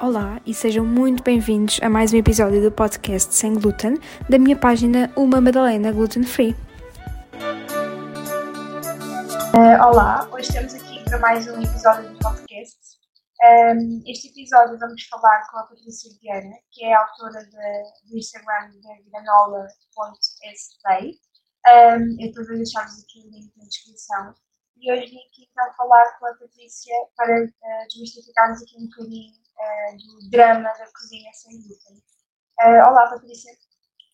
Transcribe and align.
Olá 0.00 0.38
e 0.44 0.52
sejam 0.52 0.84
muito 0.84 1.22
bem-vindos 1.22 1.80
a 1.82 1.88
mais 1.88 2.12
um 2.12 2.18
episódio 2.18 2.60
do 2.60 2.70
podcast 2.70 3.34
Sem 3.34 3.54
Glúten 3.54 3.98
da 4.28 4.38
minha 4.38 4.54
página 4.54 5.10
Uma 5.16 5.40
Madalena 5.40 5.90
Gluten 5.92 6.24
Free. 6.24 6.54
Uh, 9.54 9.82
olá, 9.82 10.28
hoje 10.30 10.48
estamos 10.48 10.74
aqui 10.74 11.02
para 11.04 11.18
mais 11.20 11.48
um 11.48 11.62
episódio 11.62 12.10
do 12.10 12.18
podcast. 12.18 12.76
Um, 13.42 14.02
este 14.06 14.28
episódio 14.28 14.78
vamos 14.78 15.04
falar 15.04 15.50
com 15.50 15.58
a 15.58 15.62
Patrícia 15.62 16.10
Vieira, 16.20 16.50
que 16.70 16.84
é 16.84 16.92
autora 16.92 17.40
do 18.06 18.18
Instagram 18.18 18.72
da 18.82 18.90
granola.sday. 19.10 21.14
Um, 21.66 22.16
eu 22.20 22.32
também 22.32 22.58
deixar-vos 22.58 23.02
aqui 23.02 23.20
o 23.20 23.30
link 23.30 23.50
na 23.56 23.64
descrição. 23.64 24.34
E 24.76 24.92
hoje 24.92 25.06
vim 25.06 25.18
aqui 25.18 25.48
para 25.54 25.72
falar 25.72 26.04
com 26.18 26.26
a 26.26 26.34
Patrícia 26.34 26.94
para 27.16 27.44
uh, 27.44 27.88
desmistificarmos 27.88 28.62
aqui 28.62 28.76
um 28.76 28.86
bocadinho 28.86 29.32
uh, 29.32 29.96
do 29.96 30.30
drama 30.30 30.68
da 30.68 30.86
cozinha 30.92 31.32
sem 31.32 31.62
glúten. 31.62 32.02
Uh, 32.60 32.86
olá, 32.86 33.08
Patrícia. 33.08 33.52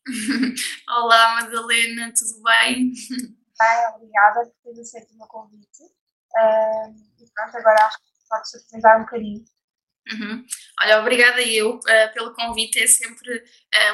olá, 0.89 1.41
Madalena, 1.41 2.13
tudo 2.15 2.43
bem? 2.45 2.93
Bem, 3.59 3.95
obrigada 3.97 4.47
por 4.47 4.55
teres 4.63 4.79
aceito 4.79 5.13
o 5.13 5.19
meu 5.19 5.27
convite. 5.27 5.83
E 5.83 7.31
pronto, 7.35 7.57
agora 7.57 7.87
acho 7.87 7.99
que 7.99 8.29
podes 8.29 8.55
apresentar 8.55 8.97
um 8.99 9.03
bocadinho. 9.03 9.45
Uhum. 10.13 10.47
Olha, 10.83 11.01
obrigada 11.01 11.43
eu 11.43 11.81
pelo 12.15 12.33
convite, 12.33 12.81
é 12.81 12.87
sempre 12.87 13.45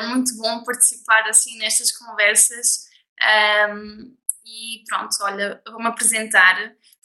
muito 0.08 0.36
bom 0.36 0.62
participar 0.62 1.26
assim 1.28 1.58
nestas 1.58 1.90
conversas. 1.90 2.85
Um, 3.26 4.16
e 4.44 4.84
pronto, 4.88 5.16
olha, 5.22 5.60
vou-me 5.66 5.88
apresentar. 5.88 6.56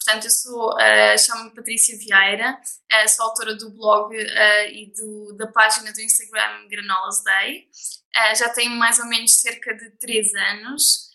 Portanto, 0.04 0.26
eu 0.26 0.32
sou, 0.32 0.74
uh, 0.74 1.18
chamo-me 1.18 1.54
Patrícia 1.54 1.98
Vieira, 1.98 2.60
uh, 2.60 3.10
sou 3.10 3.26
autora 3.26 3.56
do 3.56 3.72
blog 3.72 4.16
uh, 4.16 4.70
e 4.72 4.92
do, 4.96 5.36
da 5.38 5.48
página 5.48 5.92
do 5.92 6.02
Instagram 6.02 6.68
Granolas 6.70 7.24
Day. 7.24 7.68
Já 8.36 8.50
tenho 8.50 8.72
mais 8.72 9.00
ou 9.00 9.06
menos 9.06 9.40
cerca 9.40 9.74
de 9.74 9.90
3 9.92 10.34
anos. 10.36 11.10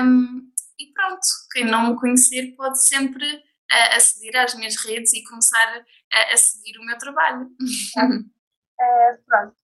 Um, 0.00 0.52
e 0.78 0.92
pronto, 0.92 1.20
quem 1.52 1.64
não 1.64 1.90
me 1.90 2.00
conhecer 2.00 2.54
pode 2.56 2.84
sempre 2.86 3.42
aceder 3.90 4.36
às 4.36 4.54
minhas 4.54 4.76
redes 4.76 5.12
e 5.14 5.24
começar 5.24 5.84
a, 6.12 6.32
a 6.32 6.36
seguir 6.36 6.78
o 6.78 6.84
meu 6.84 6.96
trabalho. 6.96 7.48
pronto, 9.26 9.56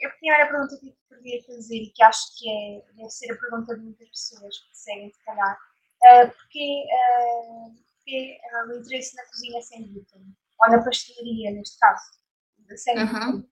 eu 0.00 0.10
tinha 0.18 0.42
a 0.42 0.46
pergunta 0.46 0.78
que 0.78 0.96
queria 1.08 1.42
fazer 1.44 1.76
e 1.76 1.90
que 1.90 2.02
acho 2.02 2.38
que 2.38 2.50
é, 2.50 2.82
deve 2.94 3.10
ser 3.10 3.32
a 3.32 3.36
pergunta 3.36 3.76
de 3.76 3.82
muitas 3.82 4.08
pessoas 4.08 4.58
que 4.58 4.76
seguem, 4.76 5.12
se 5.12 5.24
calhar 5.24 5.56
uh, 5.56 6.30
porque, 6.30 6.84
uh, 6.84 7.74
porque 7.98 8.38
uh, 8.52 8.68
o 8.68 8.78
interesse 8.78 9.16
na 9.16 9.24
cozinha 9.26 9.62
sem 9.62 9.86
glúten, 9.88 10.36
ou 10.60 10.70
na 10.70 10.82
pastelaria, 10.82 11.50
neste 11.52 11.78
caso, 11.78 12.04
sem. 12.76 12.98
Uhum. 12.98 13.48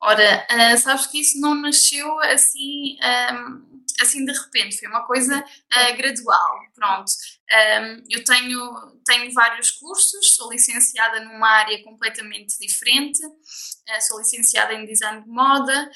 Ora, 0.00 0.46
uh, 0.50 0.78
sabes 0.78 1.06
que 1.06 1.20
isso 1.20 1.40
não 1.40 1.54
nasceu 1.54 2.18
assim, 2.20 2.98
um, 3.00 3.71
assim 4.02 4.24
de 4.24 4.32
repente, 4.32 4.78
foi 4.78 4.88
uma 4.88 5.06
coisa 5.06 5.38
uh, 5.38 5.96
gradual. 5.96 6.60
Pronto, 6.74 7.10
um, 7.50 8.04
eu 8.10 8.24
tenho, 8.24 9.00
tenho 9.04 9.32
vários 9.32 9.70
cursos, 9.70 10.34
sou 10.34 10.50
licenciada 10.50 11.20
numa 11.20 11.48
área 11.48 11.82
completamente 11.82 12.58
diferente, 12.58 13.24
uh, 13.24 14.00
sou 14.00 14.18
licenciada 14.18 14.74
em 14.74 14.84
design 14.84 15.22
de 15.22 15.28
moda, 15.28 15.90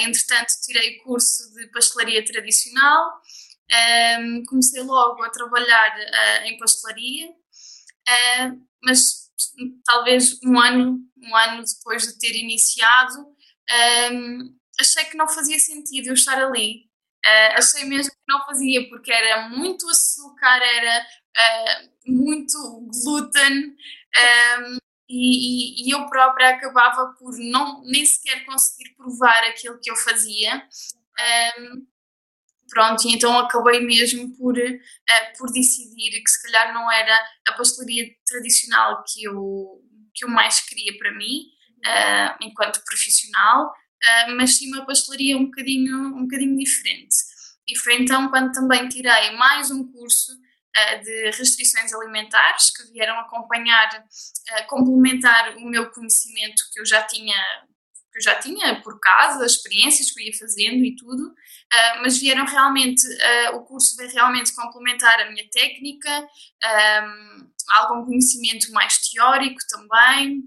entretanto, 0.00 0.52
tirei 0.64 0.98
o 0.98 1.04
curso 1.04 1.52
de 1.54 1.66
pastelaria 1.68 2.24
tradicional 2.24 3.20
um, 3.72 4.44
comecei 4.44 4.82
logo 4.82 5.22
a 5.22 5.30
trabalhar 5.30 5.96
uh, 5.96 6.46
em 6.46 6.58
pastelaria, 6.58 7.30
uh, 7.30 8.66
mas 8.84 9.30
talvez 9.84 10.38
um 10.44 10.58
ano, 10.60 10.98
um 11.16 11.36
ano 11.36 11.64
depois 11.64 12.02
de 12.02 12.18
ter 12.18 12.36
iniciado, 12.36 13.26
um, 14.12 14.58
achei 14.78 15.04
que 15.04 15.16
não 15.16 15.28
fazia 15.28 15.58
sentido 15.58 16.08
eu 16.08 16.14
estar 16.14 16.38
ali. 16.42 16.90
Uh, 17.24 17.56
achei 17.56 17.84
mesmo 17.84 18.12
que 18.12 18.18
não 18.28 18.44
fazia, 18.44 18.88
porque 18.88 19.12
era 19.12 19.48
muito 19.48 19.88
açúcar, 19.88 20.60
era 20.62 21.06
muito 22.06 22.88
glúten. 23.04 23.76
Um, 24.58 24.76
e, 25.08 25.88
e, 25.88 25.90
eu 25.94 26.06
própria 26.08 26.50
acabava 26.50 27.14
por 27.18 27.36
não 27.38 27.82
nem 27.84 28.04
sequer 28.04 28.44
conseguir 28.46 28.94
provar 28.96 29.44
aquilo 29.44 29.78
que 29.80 29.90
eu 29.90 29.96
fazia. 29.96 30.66
Um, 31.58 31.86
Pronto, 32.72 33.06
então 33.06 33.38
acabei 33.38 33.80
mesmo 33.80 34.34
por, 34.34 34.56
uh, 34.56 35.38
por 35.38 35.52
decidir 35.52 36.10
que 36.10 36.30
se 36.30 36.42
calhar 36.42 36.72
não 36.72 36.90
era 36.90 37.14
a 37.46 37.52
pastelaria 37.52 38.06
tradicional 38.26 39.04
que 39.06 39.24
eu, 39.24 39.82
que 40.14 40.24
eu 40.24 40.28
mais 40.30 40.60
queria 40.60 40.96
para 40.96 41.12
mim, 41.12 41.48
uh, 41.84 42.34
enquanto 42.40 42.82
profissional, 42.82 43.74
uh, 44.04 44.36
mas 44.36 44.56
sim 44.56 44.72
uma 44.72 44.84
pastelaria 44.84 45.36
um 45.36 45.46
bocadinho, 45.46 46.16
um 46.16 46.22
bocadinho 46.22 46.56
diferente. 46.56 47.16
E 47.68 47.78
foi 47.78 47.94
então 47.94 48.28
quando 48.28 48.52
também 48.52 48.88
tirei 48.88 49.30
mais 49.36 49.70
um 49.70 49.90
curso 49.92 50.32
de 51.04 51.30
restrições 51.36 51.92
alimentares 51.92 52.70
que 52.70 52.90
vieram 52.90 53.20
acompanhar, 53.20 53.90
complementar 54.66 55.54
o 55.58 55.66
meu 55.66 55.90
conhecimento 55.90 56.62
que 56.72 56.80
eu 56.80 56.86
já 56.86 57.02
tinha 57.02 57.36
que 58.12 58.18
eu 58.18 58.22
já 58.22 58.38
tinha 58.38 58.80
por 58.82 59.00
casa, 59.00 59.46
experiências 59.46 60.10
que 60.10 60.20
eu 60.20 60.26
ia 60.26 60.38
fazendo 60.38 60.84
e 60.84 60.94
tudo, 60.94 61.28
uh, 61.28 62.02
mas 62.02 62.18
vieram 62.18 62.44
realmente, 62.44 63.06
uh, 63.06 63.56
o 63.56 63.64
curso 63.64 63.96
veio 63.96 64.10
realmente 64.10 64.54
complementar 64.54 65.18
a 65.20 65.30
minha 65.30 65.48
técnica, 65.50 66.28
um, 67.02 67.50
algum 67.70 68.04
conhecimento 68.04 68.70
mais 68.72 68.98
teórico 68.98 69.58
também, 69.68 70.42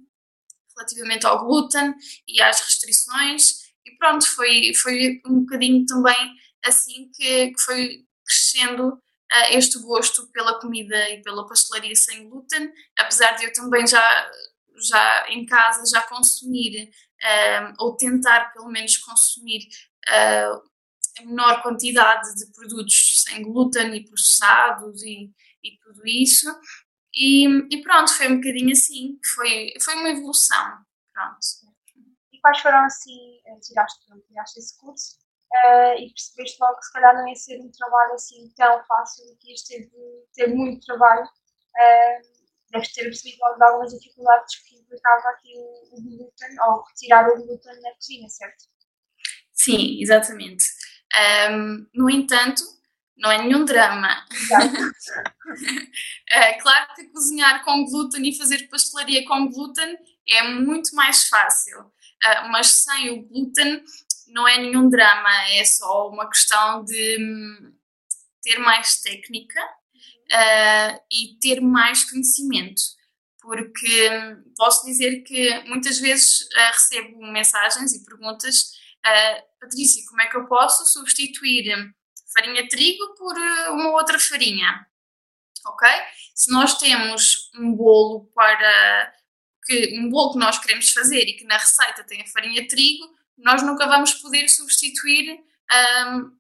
relativamente 0.76 1.26
ao 1.26 1.46
glúten 1.46 1.94
e 2.28 2.42
às 2.42 2.60
restrições, 2.60 3.66
e 3.86 3.96
pronto, 3.98 4.28
foi, 4.36 4.74
foi 4.76 5.22
um 5.26 5.42
bocadinho 5.42 5.86
também 5.86 6.36
assim 6.64 7.10
que, 7.14 7.52
que 7.52 7.62
foi 7.62 8.06
crescendo 8.26 8.90
uh, 8.90 9.48
este 9.52 9.80
gosto 9.80 10.28
pela 10.32 10.60
comida 10.60 11.10
e 11.12 11.22
pela 11.22 11.48
pastelaria 11.48 11.96
sem 11.96 12.28
glúten, 12.28 12.72
apesar 12.98 13.34
de 13.34 13.46
eu 13.46 13.54
também 13.54 13.86
já 13.88 14.32
já 14.78 15.26
em 15.30 15.46
casa 15.46 15.84
já 15.90 16.02
consumir 16.02 16.90
um, 17.24 17.74
ou 17.80 17.96
tentar 17.96 18.52
pelo 18.52 18.68
menos 18.68 18.98
consumir 18.98 19.62
uh, 20.10 20.62
a 21.18 21.26
menor 21.26 21.62
quantidade 21.62 22.36
de 22.36 22.52
produtos 22.52 23.24
sem 23.24 23.42
glúten 23.42 23.96
e 23.96 24.06
processados 24.06 25.02
e, 25.04 25.32
e 25.64 25.78
tudo 25.82 26.02
isso. 26.06 26.48
E, 27.16 27.48
e, 27.74 27.82
pronto, 27.82 28.12
foi 28.12 28.28
um 28.28 28.38
bocadinho 28.38 28.72
assim, 28.72 29.18
foi, 29.36 29.74
foi 29.82 29.96
uma 29.96 30.10
evolução. 30.10 30.86
Pronto. 31.14 31.40
E 32.34 32.40
quais 32.42 32.60
foram 32.60 32.84
assim, 32.86 33.40
eh, 33.46 33.60
tiraste, 33.62 34.00
tiraste 34.28 34.60
esse 34.60 34.78
curso 34.78 35.18
uh, 35.54 35.98
e 35.98 36.10
percebeste 36.10 36.58
logo 36.60 36.78
que 36.78 36.86
se 36.86 36.92
calhar 36.92 37.16
não 37.16 37.28
ia 37.28 37.36
ser 37.36 37.62
um 37.62 37.72
trabalho 37.72 38.14
assim 38.14 38.52
tão 38.56 38.84
fácil 38.84 39.26
e 39.32 39.38
que 39.38 39.52
ias 39.52 39.64
ter, 39.64 39.90
ter 40.34 40.54
muito 40.54 40.86
trabalho. 40.86 41.24
Uh, 41.24 42.36
deves 42.72 42.94
ter 42.94 43.04
percebido 43.04 43.38
logo 43.42 43.58
de 43.58 43.64
algumas 43.64 43.92
dificuldades 43.92 44.56
que 44.64 44.76
implicava 44.76 45.30
aqui 45.30 45.54
o, 45.58 46.02
glúten 46.02 46.62
ou 46.68 46.84
retirada 46.84 47.36
do 47.36 47.46
glúten 47.46 47.82
na 47.82 47.94
cozinha, 47.94 48.30
certo? 48.30 48.66
Sim, 49.54 50.02
exatamente. 50.02 50.66
Um, 51.50 51.88
no 51.94 52.10
entanto, 52.10 52.62
não 53.18 53.32
é 53.32 53.38
nenhum 53.42 53.64
drama. 53.66 54.26
é, 56.30 56.54
claro 56.62 56.94
que 56.96 57.06
cozinhar 57.06 57.64
com 57.64 57.86
glúten 57.86 58.28
e 58.28 58.38
fazer 58.38 58.68
pastelaria 58.68 59.26
com 59.26 59.50
glúten 59.50 59.98
é 60.28 60.44
muito 60.44 60.96
mais 60.96 61.28
fácil, 61.28 61.80
uh, 61.82 62.50
mas 62.52 62.68
sem 62.84 63.12
o 63.12 63.24
glúten 63.24 63.84
não 64.28 64.48
é 64.48 64.58
nenhum 64.58 64.90
drama, 64.90 65.30
é 65.50 65.64
só 65.64 66.10
uma 66.10 66.28
questão 66.28 66.84
de 66.84 67.18
hum, 67.20 67.74
ter 68.42 68.58
mais 68.58 69.00
técnica 69.02 69.62
uh, 69.64 71.00
e 71.12 71.38
ter 71.40 71.62
mais 71.62 72.04
conhecimento. 72.10 72.82
Porque 73.40 74.10
hum, 74.10 74.44
posso 74.58 74.86
dizer 74.86 75.22
que 75.22 75.64
muitas 75.70 76.00
vezes 76.00 76.48
recebo 76.72 77.22
mensagens 77.32 77.94
e 77.94 78.04
perguntas, 78.04 78.74
Patrícia, 79.62 80.04
como 80.10 80.22
é 80.22 80.26
que 80.26 80.36
eu 80.36 80.48
posso 80.48 80.84
substituir 80.88 81.94
farinha 82.36 82.64
de 82.64 82.70
trigo 82.70 83.16
por 83.16 83.38
uma 83.72 83.92
outra 83.92 84.20
farinha? 84.20 84.86
Ok? 85.66 85.88
Se 86.34 86.52
nós 86.52 86.78
temos 86.78 87.50
um 87.58 87.74
bolo 87.74 88.30
para 88.36 89.14
que 89.66 89.98
um 90.00 90.10
bolo 90.10 90.34
que 90.34 90.40
nós 90.40 90.60
queremos 90.60 90.92
fazer 90.92 91.22
e 91.22 91.34
que 91.34 91.46
na 91.46 91.58
receita 91.58 92.04
tem 92.04 92.22
a 92.22 92.28
farinha 92.28 92.62
de 92.62 92.68
trigo, 92.68 93.10
nós 93.38 93.64
nunca 93.64 93.88
vamos 93.88 94.14
poder 94.14 94.48
substituir 94.48 95.40
um, 96.10 96.38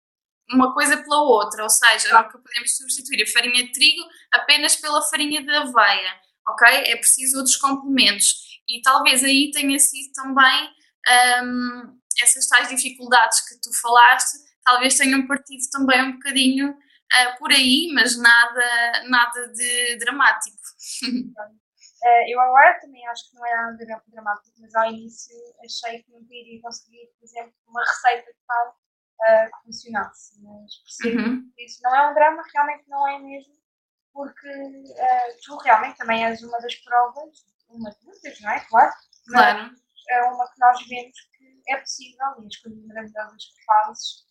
uma 0.52 0.74
coisa 0.74 0.98
pela 0.98 1.22
outra, 1.22 1.64
ou 1.64 1.70
seja, 1.70 2.22
nunca 2.22 2.38
podemos 2.38 2.78
substituir 2.78 3.24
a 3.24 3.32
farinha 3.32 3.64
de 3.64 3.72
trigo 3.72 4.02
apenas 4.32 4.76
pela 4.76 5.02
farinha 5.02 5.42
de 5.44 5.50
aveia, 5.50 6.14
ok? 6.48 6.68
É 6.68 6.96
preciso 6.98 7.38
outros 7.38 7.56
complementos. 7.56 8.46
E 8.68 8.82
talvez 8.82 9.24
aí 9.24 9.52
tenha 9.52 9.80
sido 9.80 10.14
também 10.14 10.70
um, 11.44 12.00
essas 12.22 12.48
tais 12.48 12.70
dificuldades 12.70 13.42
que 13.48 13.60
tu 13.62 13.74
falaste, 13.74 14.38
talvez 14.66 14.98
tenham 14.98 15.28
partido 15.28 15.62
também 15.72 16.02
um 16.02 16.14
bocadinho 16.14 16.72
uh, 16.72 17.38
por 17.38 17.52
aí, 17.52 17.92
mas 17.94 18.18
nada, 18.18 19.04
nada 19.08 19.48
de 19.54 19.98
dramático. 19.98 20.58
Uh, 21.04 22.26
eu 22.28 22.42
agora 22.42 22.80
também 22.82 23.08
acho 23.08 23.30
que 23.30 23.36
não 23.36 23.46
é 23.46 23.56
nada 23.56 24.04
dramático, 24.08 24.56
mas 24.60 24.76
ao 24.76 24.90
início 24.90 25.36
achei 25.64 26.04
que 26.04 26.12
nunca 26.12 26.34
iria 26.34 26.62
conseguir, 26.62 27.08
por 27.18 27.26
exemplo, 27.26 27.54
uma 27.68 27.82
receita 27.82 28.32
de 28.32 28.40
tal 28.48 28.70
uh, 28.70 29.46
que 29.46 29.64
funcionasse. 29.66 30.42
Mas 30.42 30.76
percebo 30.78 31.22
uhum. 31.22 31.52
que 31.56 31.64
isso 31.64 31.80
não 31.84 31.96
é 31.96 32.10
um 32.10 32.14
drama, 32.14 32.44
realmente 32.54 32.84
não 32.90 33.08
é 33.08 33.20
mesmo, 33.20 33.54
porque 34.12 34.50
uh, 34.50 35.42
tu 35.46 35.58
realmente 35.58 35.98
também 35.98 36.26
és 36.26 36.42
uma 36.42 36.60
das 36.60 36.76
provas, 36.76 37.46
uma 37.70 37.92
de 37.92 38.04
muitas, 38.04 38.42
não 38.42 38.52
é? 38.52 38.60
Claro. 38.66 38.94
Claro. 39.28 39.72
Mas 39.72 39.86
é 40.10 40.22
uma 40.24 40.52
que 40.52 40.60
nós 40.60 40.88
vemos 40.88 41.18
que 41.38 41.74
é 41.74 41.78
possível 41.78 42.28
e 42.44 42.48
as 42.48 42.58
coisas 42.58 42.86
maravilhosas 42.86 43.46
que 43.46 43.66
fazes. 43.66 44.25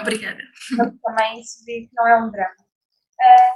Obrigada. 0.00 0.42
Também 1.02 1.42
se 1.44 1.64
vê 1.64 1.82
que 1.82 1.90
não 1.94 2.08
é 2.08 2.22
um 2.22 2.30
drama. 2.30 2.56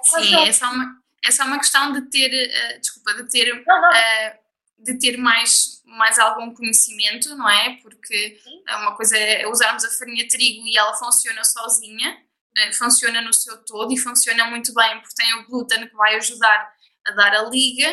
Sim, 0.03 0.49
é 0.49 0.53
só 0.53 0.71
uma 0.71 1.07
é 1.27 1.31
só 1.31 1.45
uma 1.45 1.59
questão 1.59 1.93
de 1.93 2.03
ter, 2.03 2.31
uh, 2.31 2.81
desculpa, 2.81 3.15
de 3.15 3.29
ter, 3.29 3.53
uh, 3.53 4.39
de 4.79 4.99
ter 4.99 5.17
mais, 5.17 5.83
mais 5.85 6.19
algum 6.19 6.55
conhecimento, 6.55 7.35
não 7.35 7.49
é? 7.49 7.79
Porque 7.83 8.39
é 8.67 8.77
uma 8.77 8.95
coisa 8.95 9.17
é 9.19 9.47
usarmos 9.47 9.85
a 9.85 9.91
farinha 9.91 10.25
de 10.25 10.29
trigo 10.29 10.67
e 10.67 10.79
ela 10.79 10.95
funciona 10.95 11.43
sozinha, 11.43 12.13
uh, 12.13 12.75
funciona 12.75 13.21
no 13.21 13.33
seu 13.33 13.57
todo 13.65 13.93
e 13.93 13.99
funciona 13.99 14.45
muito 14.47 14.73
bem 14.73 15.01
porque 15.01 15.17
tem 15.17 15.35
o 15.35 15.47
glúten 15.47 15.89
que 15.89 15.97
vai 15.97 16.15
ajudar 16.15 16.73
a 17.07 17.11
dar 17.13 17.35
a 17.35 17.43
liga, 17.43 17.89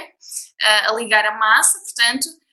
a 0.88 0.94
ligar 0.94 1.26
a 1.26 1.38
massa, 1.38 1.80
portanto. 1.80 2.44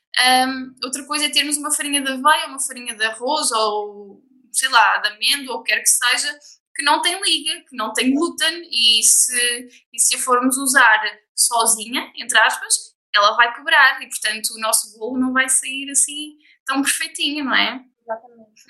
Um, 0.47 0.75
outra 0.85 1.07
coisa 1.07 1.27
é 1.27 1.31
termos 1.31 1.57
uma 1.57 1.71
farinha 1.71 2.03
de 2.03 2.09
aveia, 2.09 2.49
uma 2.49 2.59
farinha 2.59 2.95
de 2.95 3.03
arroz 3.05 3.51
ou, 3.53 4.23
sei 4.53 4.69
lá, 4.69 4.99
de 4.99 5.09
amêndoa 5.09 5.55
ou 5.55 5.61
o 5.61 5.63
que 5.63 5.73
quer 5.73 5.81
que 5.81 5.89
seja, 5.89 6.39
que 6.75 6.83
não 6.83 7.03
tem 7.03 7.21
liga, 7.23 7.65
que 7.69 7.77
não 7.77 7.93
tem 7.93 8.15
glúten 8.15 8.69
e 8.71 9.03
se, 9.03 9.69
e 9.93 9.99
se 9.99 10.17
a 10.17 10.19
formos 10.19 10.57
usar 10.57 11.03
sozinha, 11.35 12.13
entre 12.17 12.39
aspas, 12.39 12.97
ela 13.15 13.35
vai 13.37 13.53
quebrar 13.55 14.01
e, 14.03 14.09
portanto, 14.09 14.55
o 14.55 14.61
nosso 14.61 14.97
bolo 14.99 15.19
não 15.19 15.33
vai 15.33 15.49
sair 15.49 15.91
assim 15.91 16.39
tão 16.65 16.83
perfeitinho, 16.83 17.45
não 17.45 17.55
é? 17.55 17.85
Exatamente. 18.03 18.63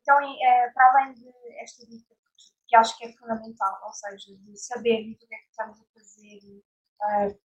Então, 0.00 0.18
é, 0.20 0.70
para 0.70 0.90
além 0.90 1.14
de 1.14 1.30
esta 1.60 1.86
dica, 1.86 2.12
que 2.72 2.76
acho 2.76 2.96
que 2.96 3.04
é 3.04 3.12
fundamental, 3.12 3.80
ou 3.84 3.92
seja, 3.92 4.34
de 4.34 4.56
saber 4.56 5.12
o 5.12 5.18
que 5.18 5.34
é 5.34 5.38
que 5.38 5.50
estamos 5.50 5.78
a 5.78 5.84
fazer, 5.92 6.38
uh, 7.02 7.40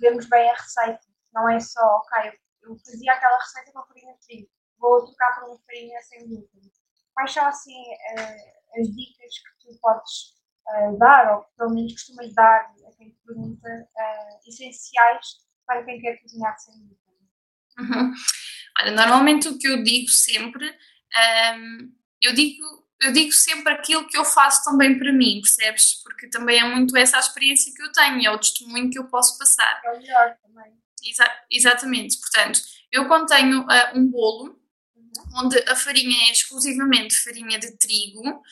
vermos 0.00 0.28
bem 0.28 0.50
a 0.50 0.54
receita, 0.54 1.06
não 1.32 1.48
é 1.48 1.60
só, 1.60 1.80
ok, 1.80 2.32
eu 2.62 2.76
fazia 2.84 3.12
aquela 3.12 3.38
receita 3.38 3.70
com 3.72 3.86
farinha 3.86 4.12
de 4.14 4.20
trigo, 4.26 4.50
vou 4.78 5.04
trocar 5.04 5.38
por 5.38 5.50
uma 5.50 5.58
farinha 5.60 6.00
sem 6.02 6.26
glúten. 6.26 6.72
Quais 7.14 7.32
são, 7.32 7.46
assim, 7.46 7.80
uh, 7.80 8.80
as 8.80 8.88
dicas 8.88 9.38
que 9.38 9.68
tu 9.68 9.78
podes 9.80 10.34
uh, 10.68 10.98
dar, 10.98 11.34
ou 11.34 11.42
que 11.42 11.56
pelo 11.56 11.74
menos 11.74 11.92
costumas 11.92 12.34
dar 12.34 12.72
a 12.86 12.92
quem 12.96 13.10
te 13.10 13.18
pergunta, 13.26 13.68
uh, 13.68 14.48
essenciais 14.48 15.26
para 15.66 15.84
quem 15.84 16.00
quer 16.00 16.16
cozinhar 16.22 16.58
sem 16.58 16.74
glúten? 16.74 16.98
Uhum. 17.78 18.12
Olha, 18.80 18.90
normalmente 18.92 19.48
o 19.48 19.58
que 19.58 19.68
eu 19.68 19.82
digo 19.82 20.08
sempre, 20.08 20.68
um, 20.68 21.18
ehm, 21.18 21.92
eu 22.20 22.34
digo 22.34 22.82
eu 23.02 23.12
digo 23.12 23.32
sempre 23.32 23.72
aquilo 23.72 24.06
que 24.06 24.16
eu 24.16 24.24
faço 24.24 24.64
também 24.64 24.96
para 24.96 25.12
mim, 25.12 25.40
percebes? 25.42 26.00
Porque 26.04 26.28
também 26.28 26.60
é 26.60 26.64
muito 26.64 26.96
essa 26.96 27.16
a 27.16 27.20
experiência 27.20 27.72
que 27.74 27.82
eu 27.82 27.90
tenho, 27.90 28.24
é 28.24 28.30
o 28.30 28.38
testemunho 28.38 28.90
que 28.90 28.98
eu 28.98 29.08
posso 29.08 29.36
passar. 29.38 29.80
É 29.84 29.92
o 29.92 29.98
melhor 29.98 30.36
também. 30.40 30.72
Exa 31.04 31.28
exatamente, 31.50 32.16
portanto, 32.20 32.60
eu 32.92 33.08
quando 33.08 33.26
tenho 33.26 33.62
uh, 33.62 33.98
um 33.98 34.08
bolo, 34.08 34.61
onde 35.34 35.58
a 35.68 35.76
farinha 35.76 36.28
é 36.28 36.32
exclusivamente 36.32 37.22
farinha 37.22 37.58
de 37.58 37.76
trigo, 37.78 38.42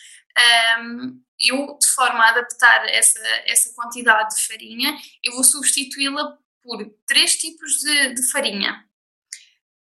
um, 0.80 1.22
eu, 1.38 1.78
de 1.78 1.86
forma 1.88 2.22
a 2.22 2.28
adaptar 2.30 2.88
essa, 2.88 3.18
essa 3.46 3.74
quantidade 3.74 4.34
de 4.34 4.46
farinha, 4.46 4.96
eu 5.22 5.32
vou 5.32 5.44
substituí-la 5.44 6.38
por 6.62 6.84
três 7.06 7.36
tipos 7.36 7.78
de, 7.78 8.14
de, 8.14 8.30
farinha. 8.30 8.84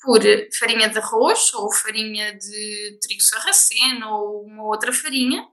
Por 0.02 0.22
farinha 0.58 0.90
de 0.90 0.98
arroz, 0.98 1.54
ou 1.54 1.72
farinha 1.74 2.34
de 2.38 3.00
trigo 3.02 3.22
sarraceno, 3.22 4.10
ou 4.10 4.46
uma 4.46 4.64
outra 4.64 4.94
farinha. 4.94 5.46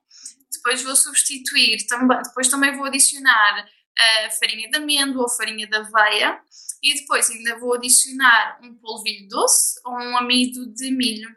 Depois 0.53 0.83
vou 0.83 0.95
substituir, 0.95 1.85
também, 1.89 2.19
depois 2.23 2.49
também 2.49 2.77
vou 2.77 2.87
adicionar 2.87 3.69
a 3.99 4.31
farinha 4.31 4.71
de 4.71 4.77
amêndoa 4.77 5.23
ou 5.23 5.29
farinha 5.29 5.67
de 5.67 5.77
aveia 5.77 6.41
e 6.87 6.95
depois 6.95 7.29
ainda 7.29 7.59
vou 7.59 7.75
adicionar 7.75 8.61
um 8.63 8.75
polvilho 8.77 9.29
doce 9.29 9.81
ou 9.85 9.93
um 9.93 10.17
amido 10.17 10.73
de 10.73 10.93
milho. 10.93 11.35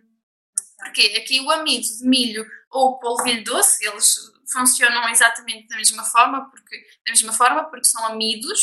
Porque 0.78 1.02
aqui 1.18 1.42
o 1.42 1.50
amido 1.50 1.88
de 1.88 2.08
milho 2.08 2.46
ou 2.70 2.92
o 2.92 3.00
polvilho 3.00 3.44
doce, 3.44 3.84
eles 3.84 4.16
funcionam 4.52 5.10
exatamente 5.10 5.68
da 5.68 5.76
mesma 5.76 6.04
forma, 6.04 6.50
porque, 6.52 6.78
da 7.06 7.12
mesma 7.12 7.34
forma, 7.34 7.64
porque 7.66 7.86
são 7.86 8.06
amidos 8.06 8.60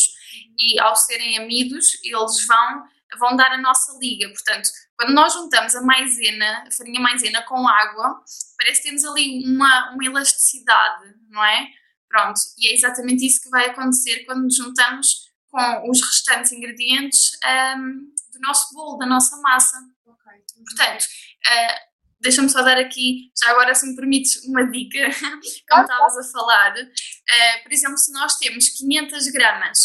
e 0.56 0.79
ao 0.79 0.94
serem 0.94 1.38
amidos 1.38 1.99
eles 2.05 2.47
vão, 2.47 2.85
vão 3.19 3.37
dar 3.37 3.50
a 3.50 3.61
nossa 3.61 3.99
liga. 3.99 4.29
Portanto, 4.29 4.69
quando 4.97 5.12
nós 5.12 5.32
juntamos 5.32 5.75
a 5.75 5.82
maisena, 5.82 6.65
a 6.69 6.71
farinha 6.71 7.00
maisena 7.00 7.43
com 7.43 7.67
água, 7.67 8.23
parece 8.56 8.82
que 8.82 8.89
temos 8.89 9.05
ali 9.05 9.44
uma, 9.44 9.93
uma 9.93 10.05
elasticidade, 10.05 11.15
não 11.29 11.44
é? 11.44 11.69
Pronto, 12.09 12.41
e 12.59 12.69
é 12.69 12.75
exatamente 12.75 13.27
isso 13.27 13.43
que 13.43 13.50
vai 13.50 13.67
acontecer 13.67 14.25
quando 14.25 14.55
juntamos 14.55 15.25
com 15.56 15.91
os 15.91 16.03
restantes 16.03 16.53
ingredientes 16.53 17.31
um, 17.76 18.12
do 18.32 18.41
nosso 18.41 18.75
bolo, 18.75 18.99
da 18.99 19.06
nossa 19.06 19.37
massa. 19.38 19.79
Okay. 20.05 20.43
Portanto, 20.55 21.03
uh, 21.03 21.81
deixa-me 22.20 22.50
só 22.50 22.61
dar 22.62 22.76
aqui, 22.76 23.31
já 23.43 23.50
agora 23.50 23.75
se 23.75 23.87
me 23.87 23.97
permites, 23.97 24.44
uma 24.44 24.70
dica, 24.70 24.99
como 25.69 25.82
estavas 25.82 26.19
a 26.19 26.31
falar. 26.31 26.75
Uh, 26.75 27.62
por 27.62 27.73
exemplo, 27.73 27.97
se 27.97 28.12
nós 28.12 28.37
temos 28.37 28.69
500 28.69 29.29
gramas 29.29 29.79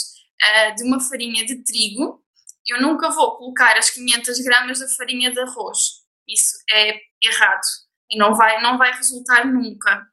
uh, 0.43 0.75
de 0.75 0.83
uma 0.83 0.99
farinha 0.99 1.45
de 1.45 1.63
trigo, 1.63 2.21
eu 2.67 2.81
nunca 2.81 3.09
vou 3.09 3.37
colocar 3.37 3.77
as 3.77 3.89
500 3.91 4.39
gramas 4.39 4.79
da 4.79 4.89
farinha 4.89 5.31
de 5.31 5.39
arroz. 5.39 6.01
Isso 6.27 6.57
é 6.69 6.99
errado 7.23 7.61
e 8.09 8.17
não 8.17 8.35
vai, 8.35 8.61
não 8.61 8.77
vai 8.77 8.91
resultar 8.91 9.45
nunca. 9.45 10.05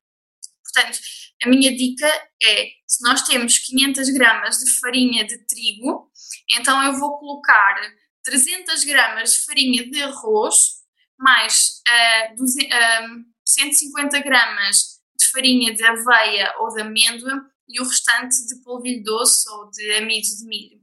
Portanto, 0.79 0.99
a 1.43 1.49
minha 1.49 1.77
dica 1.77 2.07
é, 2.43 2.69
se 2.87 3.03
nós 3.03 3.23
temos 3.23 3.59
500 3.59 4.11
gramas 4.11 4.59
de 4.59 4.79
farinha 4.81 5.27
de 5.27 5.39
trigo, 5.47 6.11
então 6.51 6.83
eu 6.85 6.99
vou 6.99 7.19
colocar 7.19 7.81
300 8.25 8.85
gramas 8.85 9.33
de 9.33 9.45
farinha 9.45 9.91
de 9.91 10.03
arroz, 10.03 10.79
mais 11.19 11.83
uh, 12.31 12.37
200, 12.37 12.69
uh, 12.69 13.25
150 13.45 14.21
gramas 14.21 15.01
de 15.19 15.31
farinha 15.31 15.75
de 15.75 15.83
aveia 15.85 16.55
ou 16.61 16.73
de 16.73 16.81
amêndoa 16.81 17.45
e 17.69 17.81
o 17.81 17.85
restante 17.85 18.37
de 18.47 18.63
polvilho 18.63 19.03
doce 19.03 19.49
ou 19.51 19.71
de 19.71 19.93
amido 19.97 20.27
de 20.27 20.47
milho. 20.47 20.81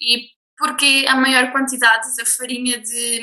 E 0.00 0.28
porque 0.56 1.06
a 1.08 1.16
maior 1.16 1.50
quantidade 1.50 2.14
da 2.16 2.24
farinha 2.24 2.78
de, 2.78 3.20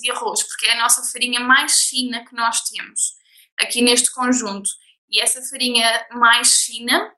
de 0.00 0.10
arroz? 0.12 0.44
Porque 0.44 0.66
é 0.66 0.72
a 0.72 0.82
nossa 0.82 1.02
farinha 1.12 1.40
mais 1.40 1.82
fina 1.82 2.24
que 2.24 2.34
nós 2.34 2.62
temos 2.62 3.18
aqui 3.58 3.82
neste 3.82 4.12
conjunto. 4.12 4.70
E 5.10 5.20
essa 5.20 5.42
farinha 5.42 6.06
mais 6.12 6.62
fina 6.62 7.14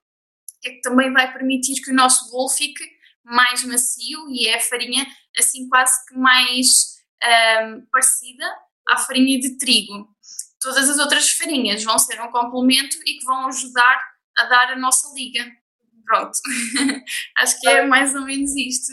é 0.65 0.71
que 0.71 0.81
também 0.81 1.13
vai 1.13 1.33
permitir 1.33 1.81
que 1.83 1.91
o 1.91 1.95
nosso 1.95 2.31
bolo 2.31 2.49
fique 2.49 2.85
mais 3.25 3.65
macio 3.65 4.29
e 4.31 4.49
é 4.49 4.57
a 4.57 4.61
farinha 4.61 5.07
assim 5.39 5.69
quase 5.69 6.05
que 6.07 6.17
mais 6.17 6.97
um, 7.23 7.87
parecida 7.91 8.45
à 8.89 8.99
farinha 8.99 9.39
de 9.39 9.57
trigo. 9.59 10.09
Todas 10.61 10.89
as 10.89 10.99
outras 10.99 11.31
farinhas 11.31 11.83
vão 11.83 11.99
ser 11.99 12.21
um 12.21 12.31
complemento 12.31 12.97
e 13.07 13.19
que 13.19 13.25
vão 13.25 13.47
ajudar 13.47 14.01
a 14.39 14.45
dar 14.45 14.73
a 14.73 14.77
nossa 14.77 15.13
liga. 15.15 15.45
Pronto, 16.05 16.33
acho 17.39 17.61
que 17.61 17.69
é 17.69 17.87
mais 17.87 18.15
ou 18.15 18.23
menos 18.23 18.55
isto. 18.57 18.93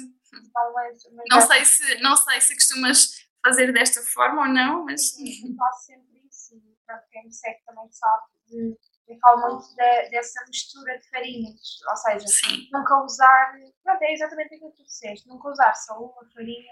Não 1.30 1.42
sei 1.42 1.66
se, 1.66 2.02
não 2.02 2.16
sei 2.16 2.42
se 2.42 2.54
costumas 2.56 3.28
fazer 3.44 3.72
desta 3.74 4.02
forma 4.02 4.44
ou 4.44 4.48
não, 4.48 4.86
mas. 4.86 5.12
Faço 5.12 5.86
sempre 5.86 6.22
isso. 6.30 6.62
Para 6.86 7.00
quem 7.12 7.26
me 7.26 7.34
segue 7.34 7.60
também 7.66 7.92
sabe 7.92 8.24
de 8.48 8.78
eu 9.10 9.18
falo 9.20 9.42
muito 9.42 9.76
de, 9.76 10.10
dessa 10.10 10.46
mistura 10.46 10.98
de 11.00 11.10
farinhas, 11.10 11.82
ou 11.90 11.96
seja, 11.98 12.28
Sim. 12.28 12.70
nunca 12.72 13.04
usar, 13.04 13.58
pronto, 13.84 14.04
é 14.04 14.14
exatamente 14.14 14.54
aquilo 14.54 14.72
que 14.72 14.78
tu 14.78 14.84
disseste, 14.84 15.28
nunca 15.28 15.50
usar 15.50 15.74
só 15.74 16.00
uma 16.00 16.24
farinha, 16.32 16.72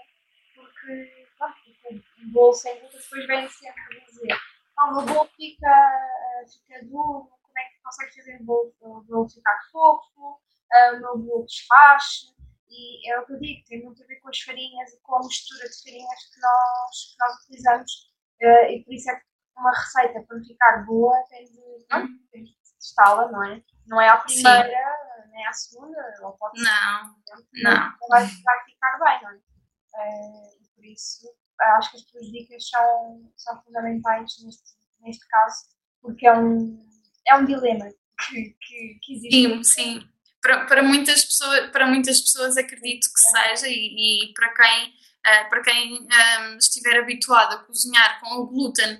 porque, 0.54 1.26
pronto, 1.36 1.56
o 1.90 2.32
bolo 2.32 2.52
sem 2.52 2.78
glúten 2.78 3.00
depois 3.00 3.26
vem 3.26 3.48
sempre 3.48 4.04
dizer, 4.06 4.38
ah, 4.78 4.90
o 4.90 4.96
meu 4.96 5.14
bolo 5.14 5.28
fica, 5.36 6.44
fica 6.46 6.84
duro, 6.84 7.28
como 7.42 7.58
é 7.58 7.64
que 7.64 7.82
consegues 7.82 8.14
fazer 8.14 8.40
o 8.40 8.44
bolo, 8.44 8.74
o 8.80 9.00
bolo 9.02 9.28
ficar 9.28 9.58
fofo, 9.72 10.40
ah, 10.72 10.92
o 10.94 11.00
meu 11.00 11.18
bolo 11.18 11.44
desfaz, 11.44 12.32
e 12.70 13.10
é 13.10 13.18
o 13.18 13.26
que 13.26 13.32
eu 13.32 13.40
digo, 13.40 13.64
tem 13.66 13.82
muito 13.82 14.00
a 14.00 14.06
ver 14.06 14.20
com 14.20 14.28
as 14.28 14.38
farinhas 14.40 14.92
e 14.92 15.00
com 15.00 15.16
a 15.16 15.26
mistura 15.26 15.68
de 15.68 15.82
farinhas 15.82 16.24
que 16.32 16.40
nós, 16.40 17.04
que 17.10 17.18
nós 17.18 17.42
utilizamos, 17.42 17.92
uh, 18.42 18.70
e 18.70 18.84
por 18.84 18.94
isso 18.94 19.10
é 19.10 19.16
que 19.16 19.26
uma 19.58 19.72
receita 19.72 20.22
para 20.22 20.40
ficar 20.40 20.84
boa 20.84 21.16
tem 21.28 21.44
de, 21.44 21.60
hum. 21.92 22.18
tem 22.30 22.44
de 22.44 22.56
testá-la, 22.78 23.30
não 23.30 23.44
é? 23.44 23.62
Não 23.86 24.00
é 24.00 24.08
a 24.08 24.18
primeira, 24.18 24.62
Sim. 25.24 25.30
nem 25.30 25.46
a 25.46 25.52
segunda, 25.52 26.14
ou 26.22 26.32
pode 26.32 26.62
não, 26.62 27.16
não. 27.54 27.92
Vai, 28.08 28.26
vai 28.26 28.64
ficar 28.64 28.98
bem, 28.98 29.22
não 29.22 29.30
é? 29.30 29.36
Uh, 29.94 30.74
por 30.74 30.84
isso, 30.84 31.26
acho 31.60 31.90
que 31.90 31.96
as 31.96 32.02
tuas 32.04 32.26
dicas 32.26 32.68
são, 32.68 33.32
são 33.36 33.62
fundamentais 33.62 34.32
neste, 34.44 34.76
neste 35.00 35.26
caso 35.28 35.78
porque 36.00 36.26
é 36.26 36.32
um, 36.32 36.78
é 37.26 37.36
um 37.36 37.44
dilema 37.44 37.86
que, 38.26 38.56
que, 38.60 38.98
que 39.02 39.12
existe. 39.14 39.34
Sim, 39.34 39.64
sim. 39.64 40.08
Para, 40.40 40.66
para, 40.66 40.82
muitas 40.82 41.24
pessoas, 41.24 41.70
para 41.70 41.86
muitas 41.86 42.20
pessoas 42.20 42.56
acredito 42.56 43.08
que 43.12 43.20
seja 43.20 43.66
e, 43.68 44.28
e 44.28 44.32
para 44.34 44.54
quem, 44.54 44.88
uh, 44.88 45.48
para 45.50 45.62
quem 45.62 45.94
um, 45.94 46.56
estiver 46.56 47.00
habituado 47.00 47.54
a 47.54 47.64
cozinhar 47.64 48.20
com 48.20 48.36
o 48.36 48.46
glúten 48.46 48.98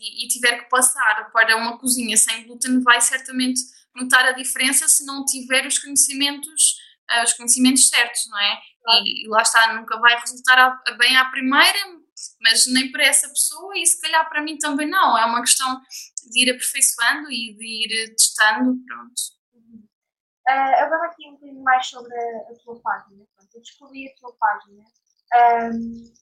e, 0.00 0.24
e 0.24 0.28
tiver 0.28 0.62
que 0.62 0.68
passar 0.70 1.30
para 1.30 1.56
uma 1.56 1.78
cozinha 1.78 2.16
sem 2.16 2.46
glúten 2.46 2.80
vai 2.82 3.00
certamente 3.00 3.60
notar 3.94 4.24
a 4.24 4.32
diferença 4.32 4.88
se 4.88 5.04
não 5.04 5.24
tiver 5.24 5.66
os 5.66 5.78
conhecimentos 5.78 6.78
uh, 7.10 7.24
os 7.24 7.32
conhecimentos 7.34 7.88
certos, 7.88 8.26
não 8.28 8.38
é? 8.38 8.60
E, 9.04 9.24
e, 9.24 9.28
lá 9.28 9.42
está, 9.42 9.74
nunca 9.74 9.98
vai 9.98 10.18
resultar 10.18 10.58
a, 10.58 10.82
a 10.86 10.92
bem 10.94 11.16
à 11.16 11.26
primeira, 11.26 11.78
mas 12.40 12.66
nem 12.66 12.90
para 12.90 13.04
essa 13.04 13.28
pessoa 13.28 13.76
e 13.76 13.86
se 13.86 14.00
calhar 14.00 14.28
para 14.28 14.42
mim 14.42 14.58
também 14.58 14.88
não. 14.88 15.18
É 15.18 15.24
uma 15.24 15.40
questão 15.40 15.80
de 16.30 16.42
ir 16.42 16.50
aperfeiçoando 16.50 17.30
e 17.30 17.54
de 17.54 17.66
ir 17.66 18.14
testando, 18.14 18.78
pronto. 18.86 19.40
Uh, 20.48 20.74
agora 20.82 21.06
aqui 21.06 21.28
um 21.28 21.32
bocadinho 21.32 21.62
mais 21.62 21.86
sobre 21.86 22.12
a, 22.12 22.38
a 22.50 22.54
tua 22.64 22.80
página. 22.80 23.24
Pronto, 23.36 23.54
eu 23.54 23.60
descobri 23.60 24.08
a 24.08 24.14
tua 24.16 24.34
página 24.36 24.84
um, 25.72 26.12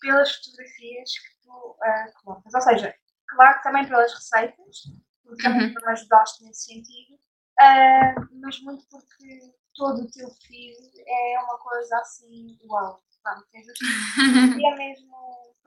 pelas 0.00 0.36
fotografias 0.36 1.10
que 1.18 1.37
uh, 1.50 2.22
colocas. 2.22 2.54
Ou 2.54 2.60
seja, 2.60 2.94
claro 3.28 3.56
que 3.56 3.62
também 3.62 3.86
pelas 3.86 4.12
receitas, 4.12 4.76
porque 5.22 5.42
também 5.42 5.68
uhum. 5.68 5.74
me 5.74 5.92
ajudaste 5.92 6.44
nesse 6.44 6.64
sentido, 6.64 7.14
uh, 7.14 8.40
mas 8.40 8.60
muito 8.62 8.86
porque 8.88 9.40
todo 9.74 10.02
o 10.02 10.10
teu 10.10 10.28
feed 10.46 11.02
é 11.06 11.40
uma 11.40 11.58
coisa 11.58 11.98
assim, 11.98 12.58
uau, 12.64 13.02
pronto, 13.22 13.46
é 13.54 13.60
é 14.72 14.76
mesmo 14.76 15.16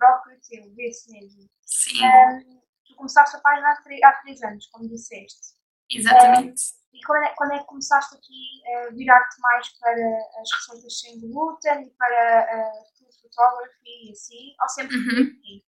próprio 0.02 0.40
teu, 0.50 0.74
vê-se 0.76 1.12
mesmo. 1.12 1.48
Sim. 1.64 2.04
Um, 2.04 2.62
tu 2.86 2.96
começaste 2.96 3.36
a 3.38 3.40
página 3.40 3.72
há, 3.72 3.82
três, 3.84 4.04
há 4.04 4.12
três 4.14 4.42
anos, 4.42 4.68
como 4.68 4.90
disseste. 4.90 5.56
Exatamente. 5.90 6.62
Um, 6.62 6.82
e 6.98 7.02
quando 7.06 7.24
é, 7.24 7.36
quando 7.36 7.54
é 7.54 7.60
que 7.60 7.66
começaste 7.66 8.16
aqui 8.16 8.62
a 8.76 8.90
virar-te 8.92 9.40
mais 9.40 9.70
para 9.80 9.94
as 10.42 10.50
receitas 10.58 11.00
sem 11.00 11.22
glúten 11.22 11.88
e 11.88 11.92
para 11.92 12.42
a 12.42 12.72
food 12.98 13.22
photography 13.22 14.08
e 14.08 14.12
assim, 14.12 14.56
ou 14.62 14.70
sempre 14.70 14.98
uhum. 14.98 15.62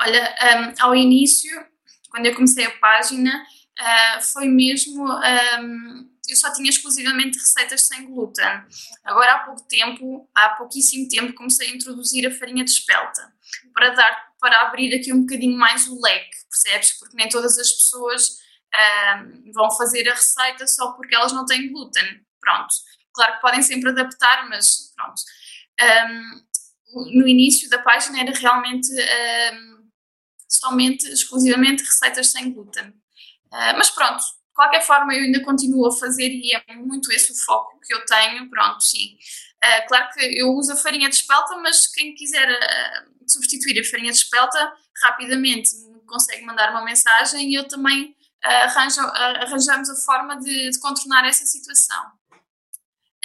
Olha, 0.00 0.34
um, 0.42 0.74
ao 0.82 0.94
início, 0.94 1.50
quando 2.10 2.26
eu 2.26 2.34
comecei 2.34 2.64
a 2.64 2.78
página, 2.78 3.46
uh, 3.78 4.22
foi 4.22 4.48
mesmo 4.48 5.04
um, 5.04 6.10
eu 6.30 6.36
só 6.36 6.52
tinha 6.52 6.70
exclusivamente 6.70 7.38
receitas 7.38 7.82
sem 7.82 8.06
glúten. 8.06 8.46
Agora, 9.04 9.34
há 9.34 9.38
pouco 9.40 9.62
tempo, 9.68 10.28
há 10.34 10.50
pouquíssimo 10.50 11.08
tempo, 11.08 11.34
comecei 11.34 11.68
a 11.70 11.74
introduzir 11.74 12.26
a 12.26 12.30
farinha 12.30 12.64
de 12.64 12.70
espelta 12.70 13.32
para 13.74 13.90
dar, 13.90 14.32
para 14.40 14.62
abrir 14.62 14.94
aqui 14.94 15.12
um 15.12 15.22
bocadinho 15.22 15.58
mais 15.58 15.86
o 15.88 16.00
leque, 16.00 16.36
percebes? 16.48 16.98
Porque 16.98 17.16
nem 17.16 17.28
todas 17.28 17.58
as 17.58 17.70
pessoas 17.70 18.38
um, 18.72 19.52
vão 19.52 19.70
fazer 19.72 20.08
a 20.08 20.14
receita 20.14 20.66
só 20.66 20.92
porque 20.92 21.14
elas 21.14 21.32
não 21.32 21.44
têm 21.44 21.70
glúten. 21.70 22.24
Pronto. 22.40 22.72
Claro 23.12 23.34
que 23.34 23.40
podem 23.40 23.62
sempre 23.62 23.90
adaptar, 23.90 24.48
mas 24.48 24.94
pronto. 24.94 25.20
Um, 25.82 27.18
no 27.18 27.28
início 27.28 27.68
da 27.68 27.78
página 27.78 28.20
era 28.20 28.32
realmente 28.32 28.88
um, 28.92 29.79
somente, 30.50 31.06
exclusivamente 31.08 31.84
receitas 31.84 32.32
sem 32.32 32.52
glúten. 32.52 32.88
Uh, 32.88 33.74
mas 33.78 33.90
pronto, 33.90 34.22
qualquer 34.54 34.82
forma, 34.82 35.14
eu 35.14 35.22
ainda 35.22 35.42
continuo 35.44 35.86
a 35.86 35.96
fazer 35.96 36.28
e 36.28 36.52
é 36.54 36.76
muito 36.76 37.12
esse 37.12 37.32
o 37.32 37.36
foco 37.36 37.78
que 37.80 37.94
eu 37.94 38.04
tenho. 38.04 38.50
Pronto, 38.50 38.82
sim. 38.82 39.16
Uh, 39.62 39.88
claro 39.88 40.08
que 40.12 40.20
eu 40.40 40.52
uso 40.52 40.72
a 40.72 40.76
farinha 40.76 41.08
de 41.08 41.14
espelta, 41.14 41.56
mas 41.58 41.86
quem 41.86 42.14
quiser 42.14 42.48
uh, 42.48 43.30
substituir 43.30 43.80
a 43.80 43.84
farinha 43.84 44.10
de 44.10 44.18
espelta, 44.18 44.72
rapidamente 45.02 45.70
consegue 46.06 46.44
mandar 46.44 46.70
uma 46.70 46.84
mensagem 46.84 47.50
e 47.50 47.54
eu 47.54 47.68
também 47.68 48.16
arranjo, 48.42 49.00
arranjamos 49.00 49.88
a 49.88 49.94
forma 49.94 50.40
de, 50.40 50.70
de 50.70 50.80
contornar 50.80 51.24
essa 51.24 51.46
situação. 51.46 52.19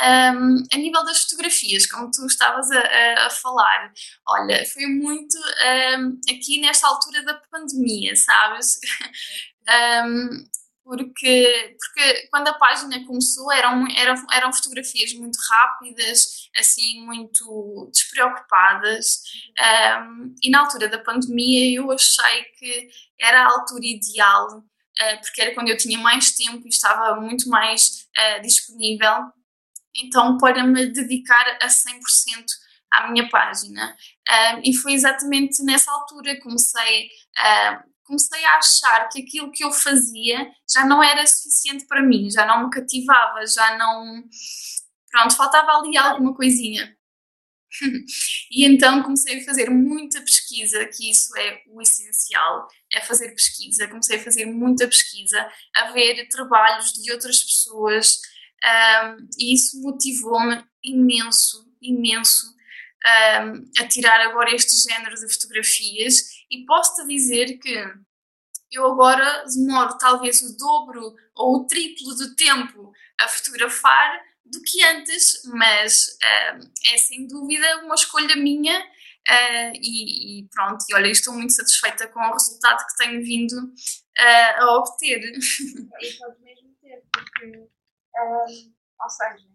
Um, 0.02 0.64
a 0.74 0.78
nível 0.78 1.06
das 1.06 1.24
fotografias, 1.24 1.86
como 1.86 2.12
tu 2.12 2.25
estavas 2.25 2.70
a, 2.70 2.80
a, 2.80 3.28
a 3.28 3.30
falar, 3.30 3.94
olha, 4.28 4.66
foi 4.66 4.86
muito 4.88 5.38
um, 5.38 6.20
aqui 6.30 6.60
nesta 6.60 6.86
altura 6.86 7.24
da 7.24 7.36
pandemia, 7.50 8.14
sabes? 8.16 8.78
um, 10.06 10.46
porque, 10.86 11.75
porque 11.80 12.28
quando 12.28 12.50
a 12.50 12.54
página 12.54 13.04
começou 13.08 13.52
eram, 13.52 13.88
eram, 13.98 14.16
eram 14.32 14.54
fotografias 14.54 15.14
muito 15.14 15.38
rápidas, 15.50 16.50
assim, 16.56 17.04
muito 17.04 17.90
despreocupadas, 17.92 19.22
um, 20.00 20.36
e 20.44 20.50
na 20.52 20.60
altura 20.60 20.88
da 20.90 21.00
pandemia 21.00 21.80
eu 21.80 21.90
achei 21.92 22.44
que 22.60 22.90
era 23.20 23.44
a 23.44 23.52
altura 23.52 23.86
ideal, 23.86 24.60
uh, 24.60 25.22
porque 25.22 25.42
era 25.42 25.56
quando 25.56 25.70
eu 25.70 25.78
tinha 25.78 25.98
mais 25.98 26.36
tempo 26.36 26.68
e 26.68 26.70
estava 26.70 27.20
muito 27.20 27.50
mais 27.50 28.08
uh, 28.16 28.42
disponível, 28.44 29.32
então 29.96 30.38
para 30.38 30.64
me 30.64 30.88
dedicar 30.88 31.58
a 31.62 31.68
100% 31.68 32.00
à 32.92 33.12
minha 33.12 33.30
página. 33.30 33.96
E 34.64 34.75
foi 34.75 34.94
exatamente 34.94 35.64
nessa 35.64 35.92
altura 35.92 36.36
que 36.36 36.42
comecei 36.42 37.10
comecei 38.06 38.46
a 38.46 38.58
achar 38.58 39.10
que 39.10 39.22
aquilo 39.22 39.52
que 39.52 39.64
eu 39.64 39.72
fazia 39.72 40.50
já 40.72 40.86
não 40.86 41.04
era 41.04 41.25
suficiente 41.25 41.86
para 41.88 42.02
mim, 42.02 42.30
já 42.30 42.46
não 42.46 42.66
me 42.66 42.70
cativava, 42.70 43.46
já 43.48 43.78
não. 43.78 44.24
Pronto, 45.12 45.36
faltava 45.36 45.72
ali 45.72 45.98
alguma 45.98 46.34
coisinha. 46.36 46.96
e 48.52 48.66
então 48.66 49.04
comecei 49.04 49.42
a 49.42 49.44
fazer 49.44 49.70
muita 49.70 50.22
pesquisa, 50.22 50.86
que 50.86 51.10
isso 51.10 51.36
é 51.38 51.62
o 51.68 51.82
essencial, 51.82 52.68
é 52.92 53.02
fazer 53.02 53.30
pesquisa. 53.32 53.88
Comecei 53.88 54.18
a 54.18 54.24
fazer 54.24 54.46
muita 54.46 54.88
pesquisa, 54.88 55.50
a 55.75 55.92
ver 55.92 56.28
trabalhos 56.30 56.94
de 56.94 57.12
outras 57.12 57.44
pessoas, 57.44 58.20
um, 58.64 59.28
e 59.38 59.54
isso 59.54 59.82
motivou-me 59.82 60.64
imenso, 60.84 61.68
imenso 61.82 62.56
um, 63.06 63.72
a 63.78 63.88
tirar 63.88 64.20
agora 64.22 64.56
este 64.56 64.76
género 64.90 65.16
de 65.16 65.34
fotografias 65.34 66.16
e 66.50 66.66
posso-te 66.66 67.08
dizer 67.08 67.58
que 67.60 67.84
eu 68.72 68.86
agora 68.92 69.46
demoro 69.46 69.98
talvez 69.98 70.42
o 70.42 70.58
dobro 70.58 71.16
ou 71.36 71.58
o 71.58 71.68
triplo 71.68 72.16
do 72.16 72.36
tempo 72.36 72.92
a 73.20 73.28
fotografar 73.28 74.20
do 74.46 74.62
que 74.62 74.84
antes, 74.84 75.42
mas 75.46 76.08
uh, 76.08 76.72
é 76.94 76.98
sem 76.98 77.28
dúvida 77.28 77.84
uma 77.84 77.96
escolha 77.96 78.36
minha 78.36 78.80
uh, 78.80 79.72
e, 79.76 80.40
e, 80.40 80.48
pronto, 80.50 80.84
e 80.90 80.96
olha, 80.96 81.08
estou 81.08 81.34
muito 81.34 81.54
satisfeita 81.54 82.08
com 82.08 82.20
o 82.20 82.34
resultado 82.34 82.86
que 82.86 82.98
tenho 82.98 83.24
vindo 83.24 83.54
uh, 83.54 84.62
a 84.62 84.78
obter. 84.78 85.20
E 85.20 86.14
pode 86.20 86.42
mesmo 86.42 86.76
ter, 86.82 87.04
porque, 87.12 87.68
ou 88.17 89.10
seja, 89.10 89.48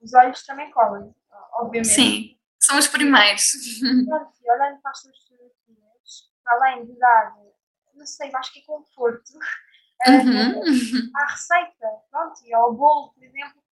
os 0.00 0.14
olhos 0.14 0.44
também 0.44 0.70
colhem, 0.70 1.14
obviamente. 1.54 1.94
Sim, 1.94 2.38
são 2.58 2.78
os 2.78 2.88
primeiros. 2.88 3.52
E 3.52 4.50
olhando 4.50 4.80
para 4.80 4.90
as 4.90 5.02
tuas 5.02 5.18
fotografias, 5.22 6.32
além 6.46 6.86
de 6.86 6.98
dar 6.98 7.36
não 7.94 8.06
sei, 8.06 8.30
acho 8.34 8.52
que 8.52 8.60
é 8.60 8.64
conforto. 8.64 9.32
Uhum. 10.06 10.60
Uh, 10.60 11.10
à 11.16 11.26
receita, 11.30 11.88
pronto, 12.10 12.44
e 12.44 12.52
ao 12.52 12.74
bolo, 12.74 13.14
por 13.14 13.24
exemplo, 13.24 13.62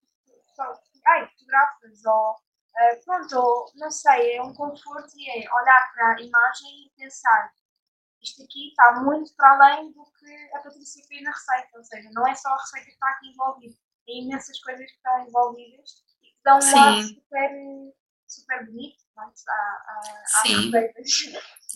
ai, 1.06 1.28
fotografas, 1.28 2.04
ou 2.06 2.32
uh, 2.32 3.04
pronto, 3.04 3.38
ou, 3.38 3.72
não 3.74 3.90
sei, 3.90 4.36
é 4.36 4.42
um 4.42 4.54
conforto 4.54 5.10
e 5.16 5.28
é 5.28 5.54
olhar 5.54 5.92
para 5.92 6.14
a 6.14 6.20
imagem 6.22 6.86
e 6.86 6.90
pensar 6.96 7.52
isto 8.24 8.42
aqui 8.42 8.68
está 8.68 9.02
muito 9.02 9.34
para 9.36 9.50
além 9.50 9.92
do 9.92 10.02
que 10.18 10.50
a 10.54 10.60
Patrícia 10.60 11.04
fez 11.06 11.22
na 11.22 11.30
receita, 11.30 11.68
ou 11.76 11.84
seja, 11.84 12.08
não 12.12 12.26
é 12.26 12.34
só 12.34 12.48
a 12.48 12.56
receita 12.56 12.86
que 12.86 12.92
está 12.92 13.10
aqui 13.10 13.28
envolvida, 13.28 13.76
é 14.08 14.18
imensas 14.18 14.60
coisas 14.60 14.86
que 14.86 14.96
estão 14.96 15.26
envolvidas 15.26 15.90
e 16.22 16.26
que 16.26 16.40
dão 16.44 16.58
um 16.58 16.72
lado 16.72 17.02
super, 17.02 17.50
super 18.26 18.66
bonito 18.66 19.04
pronto, 19.14 19.34
à, 19.48 19.52
à, 19.52 20.22
receitas. 20.42 21.10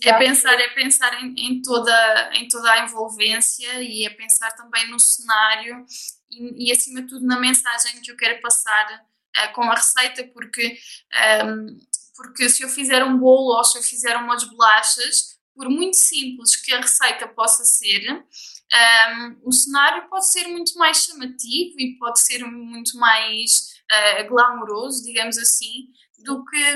É 0.05 0.13
pensar, 0.19 0.61
é 0.61 0.69
pensar 0.75 1.23
em, 1.23 1.35
em, 1.37 1.63
toda, 1.63 2.31
em 2.35 2.47
toda 2.49 2.71
a 2.71 2.85
envolvência 2.85 3.83
e 3.83 4.05
é 4.05 4.11
pensar 4.11 4.53
também 4.53 4.89
no 4.91 4.99
cenário 4.99 5.85
e, 6.31 6.69
e 6.69 6.73
acima 6.73 7.03
de 7.03 7.09
tudo 7.09 7.27
na 7.27 7.39
mensagem 7.39 8.01
que 8.01 8.11
eu 8.11 8.17
quero 8.17 8.41
passar 8.41 8.95
uh, 8.95 9.53
com 9.55 9.63
a 9.63 9.75
receita, 9.75 10.25
porque, 10.33 10.79
um, 11.13 11.17
ehm, 11.17 11.79
porque 12.17 12.49
se 12.49 12.63
eu 12.63 12.69
fizer 12.69 13.03
um 13.05 13.19
bolo 13.19 13.57
ou 13.57 13.65
se 13.65 13.79
eu 13.79 13.83
fizer 13.83 14.17
umas 14.17 14.45
bolachas, 14.45 15.38
por 15.59 15.69
muito 15.69 15.97
simples 15.97 16.55
que 16.55 16.73
a 16.73 16.81
receita 16.81 17.27
possa 17.27 17.65
ser, 17.65 18.09
um, 18.13 19.41
o 19.43 19.51
cenário 19.51 20.09
pode 20.09 20.31
ser 20.31 20.47
muito 20.47 20.79
mais 20.79 20.99
chamativo 20.99 21.81
e 21.81 21.99
pode 21.99 22.21
ser 22.21 22.45
muito 22.45 22.97
mais 22.97 23.75
uh, 23.91 24.29
glamouroso, 24.29 25.03
digamos 25.03 25.37
assim, 25.37 25.89
do 26.21 26.45
que 26.45 26.75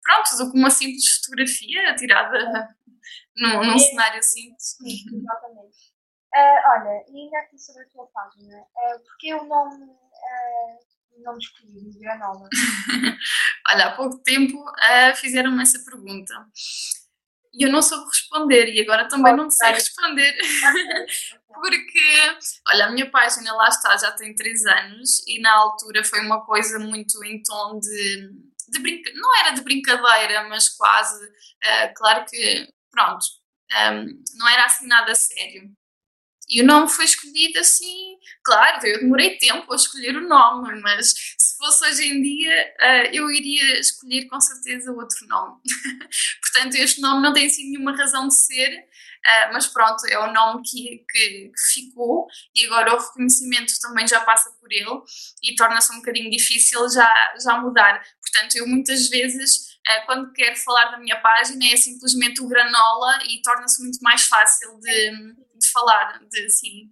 pronto, 0.00 0.36
do 0.38 0.52
que 0.52 0.58
uma 0.58 0.70
simples 0.70 1.16
fotografia 1.16 1.96
tirada 1.96 2.38
num, 3.36 3.64
num 3.64 3.78
cenário 3.78 4.22
simples. 4.22 4.76
Exatamente. 4.80 5.88
Uh, 6.32 6.70
olha, 6.70 7.04
e 7.08 7.22
ainda 7.22 7.38
aqui 7.40 7.58
sobre 7.58 7.82
a 7.82 7.88
tua 7.88 8.06
página, 8.06 8.60
uh, 8.60 9.02
porque 9.02 9.34
o 9.34 9.44
nome, 9.44 9.86
uh, 9.86 11.22
nome 11.24 11.38
escolhido, 11.38 11.98
Granola? 11.98 12.48
olha, 13.70 13.86
há 13.86 13.96
pouco 13.96 14.22
tempo 14.22 14.56
uh, 14.56 15.16
fizeram-me 15.16 15.62
essa 15.62 15.82
pergunta. 15.84 16.34
E 17.58 17.64
eu 17.64 17.72
não 17.72 17.82
soube 17.82 18.06
responder 18.06 18.72
e 18.72 18.80
agora 18.80 19.08
também 19.08 19.34
não 19.34 19.50
sei 19.50 19.72
responder. 19.72 20.32
Porque, 21.52 22.38
olha, 22.68 22.86
a 22.86 22.90
minha 22.90 23.10
página 23.10 23.52
lá 23.52 23.68
está, 23.68 23.96
já 23.96 24.12
tem 24.12 24.32
3 24.32 24.64
anos 24.64 25.26
e 25.26 25.40
na 25.40 25.52
altura 25.52 26.04
foi 26.04 26.20
uma 26.20 26.44
coisa 26.44 26.78
muito 26.78 27.22
em 27.24 27.42
tom 27.42 27.80
de, 27.80 28.30
de 28.68 28.78
brinca... 28.78 29.10
não 29.14 29.36
era 29.40 29.50
de 29.50 29.62
brincadeira, 29.62 30.48
mas 30.48 30.68
quase, 30.68 31.26
uh, 31.26 31.94
claro 31.96 32.24
que, 32.26 32.68
pronto, 32.92 33.26
um, 33.72 33.76
ehm, 33.76 34.22
não 34.36 34.48
era 34.48 34.66
assim 34.66 34.86
nada 34.86 35.12
sério. 35.16 35.68
E 36.50 36.62
o 36.62 36.66
nome 36.66 36.88
foi 36.88 37.04
escolhido 37.04 37.58
assim, 37.58 38.16
claro, 38.42 38.86
eu 38.86 39.00
demorei 39.00 39.36
tempo 39.36 39.70
a 39.70 39.76
escolher 39.76 40.16
o 40.16 40.26
nome, 40.26 40.80
mas 40.80 41.10
se 41.38 41.56
fosse 41.58 41.86
hoje 41.86 42.08
em 42.08 42.22
dia, 42.22 42.74
uh, 42.80 43.14
eu 43.14 43.30
iria 43.30 43.78
escolher 43.78 44.26
com 44.28 44.40
certeza 44.40 44.90
outro 44.90 45.26
nome. 45.26 45.60
Portanto, 46.40 46.74
este 46.76 47.02
nome 47.02 47.22
não 47.22 47.34
tem 47.34 47.46
assim 47.46 47.70
nenhuma 47.70 47.94
razão 47.94 48.28
de 48.28 48.34
ser, 48.34 48.78
uh, 48.78 49.52
mas 49.52 49.66
pronto, 49.66 50.06
é 50.06 50.18
o 50.18 50.32
nome 50.32 50.62
que, 50.64 51.04
que, 51.10 51.50
que, 51.50 51.72
ficou 51.74 52.26
e 52.54 52.64
agora 52.64 52.94
o 52.94 52.98
reconhecimento 52.98 53.74
também 53.82 54.08
já 54.08 54.20
passa 54.20 54.50
por 54.58 54.72
ele 54.72 55.02
e 55.42 55.54
torna-se 55.54 55.92
um 55.92 55.96
bocadinho 55.96 56.30
difícil 56.30 56.88
já, 56.88 57.12
já 57.42 57.58
mudar. 57.60 58.02
Portanto, 58.22 58.56
eu 58.56 58.66
muitas 58.66 59.08
vezes 59.10 59.74
uh, 59.86 60.06
quando 60.06 60.32
quero 60.32 60.56
falar 60.56 60.92
da 60.92 60.98
minha 60.98 61.20
página 61.20 61.66
é 61.66 61.76
simplesmente 61.76 62.40
o 62.40 62.48
granola 62.48 63.18
e 63.28 63.42
torna-se 63.42 63.82
muito 63.82 63.98
mais 63.98 64.22
fácil 64.22 64.80
de, 64.80 65.34
de 65.68 65.72
falar, 65.72 66.18
de 66.28 66.50
sim. 66.50 66.90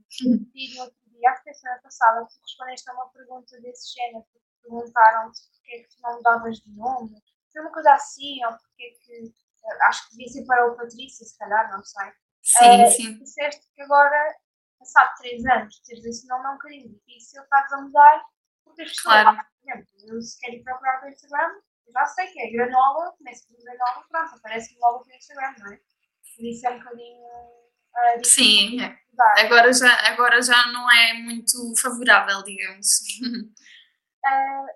E 0.54 0.75
no 0.75 0.83
outro 0.83 0.97
dia, 1.06 1.30
acho 1.30 1.42
que 1.42 1.50
a 1.50 1.54
semana 1.54 1.80
passada, 1.83 2.26
tu 2.26 2.40
respondeste 2.40 2.90
a 2.90 2.95
uma 2.95 3.09
pergunta 3.11 3.61
desse 3.61 3.95
género, 3.95 4.25
perguntaram-te 4.62 5.40
porque 5.50 5.75
é 5.75 5.83
que 5.83 5.88
tu 5.88 6.02
não 6.02 6.16
mudavas 6.16 6.56
de 6.59 6.71
nome, 6.76 7.23
foi 7.52 7.62
uma 7.62 7.73
coisa 7.73 7.92
assim, 7.92 8.45
ou 8.45 8.52
porque 8.52 8.83
é 8.83 8.90
que, 9.04 9.35
eh, 9.64 9.78
acho 9.88 10.09
que 10.09 10.16
devia 10.16 10.28
ser 10.28 10.47
para 10.47 10.66
o 10.66 10.76
Patrícia, 10.76 11.26
se 11.26 11.38
calhar, 11.38 11.71
não 11.71 11.83
sei. 11.83 12.12
Sim, 12.42 12.85
uh, 12.85 12.90
sim. 12.90 13.18
Disseste 13.18 13.66
que 13.75 13.83
agora, 13.83 14.37
passado 14.78 15.14
três 15.18 15.45
anos, 15.47 15.80
teres 15.80 16.04
esse 16.04 16.26
nome 16.28 16.45
é 16.45 16.49
um 16.50 16.52
bocadinho 16.52 16.88
difícil, 16.90 17.42
estás 17.42 17.73
a 17.73 17.80
mudar, 17.80 18.25
porque 18.64 18.83
as 18.83 18.90
pessoas, 18.90 19.23
claro. 19.23 19.37
por 19.37 19.71
exemplo, 19.71 19.87
eu 20.06 20.21
se 20.21 20.38
quero 20.38 20.56
ir 20.56 20.62
procurar 20.62 21.02
no 21.02 21.09
Instagram, 21.09 21.61
já 21.92 22.06
sei 22.06 22.26
que 22.28 22.40
é 22.40 22.50
granola, 22.50 23.12
começo 23.16 23.49
por 23.49 23.56
granola, 23.62 24.04
pronto, 24.09 24.35
aparece-me 24.37 24.80
logo 24.80 25.04
no 25.06 25.14
Instagram, 25.14 25.54
não 25.59 25.73
é? 25.73 25.80
Por 26.37 26.45
isso 26.45 26.66
é 26.66 26.71
um 26.71 26.78
bocadinho. 26.78 27.66
Uh, 27.97 28.25
Sim, 28.25 28.79
agora 29.38 29.73
já, 29.73 29.93
agora 30.09 30.43
já 30.43 30.67
não 30.73 30.91
é 30.91 31.15
muito 31.15 31.57
favorável, 31.81 32.43
digamos. 32.43 33.00
Uh, 34.26 34.67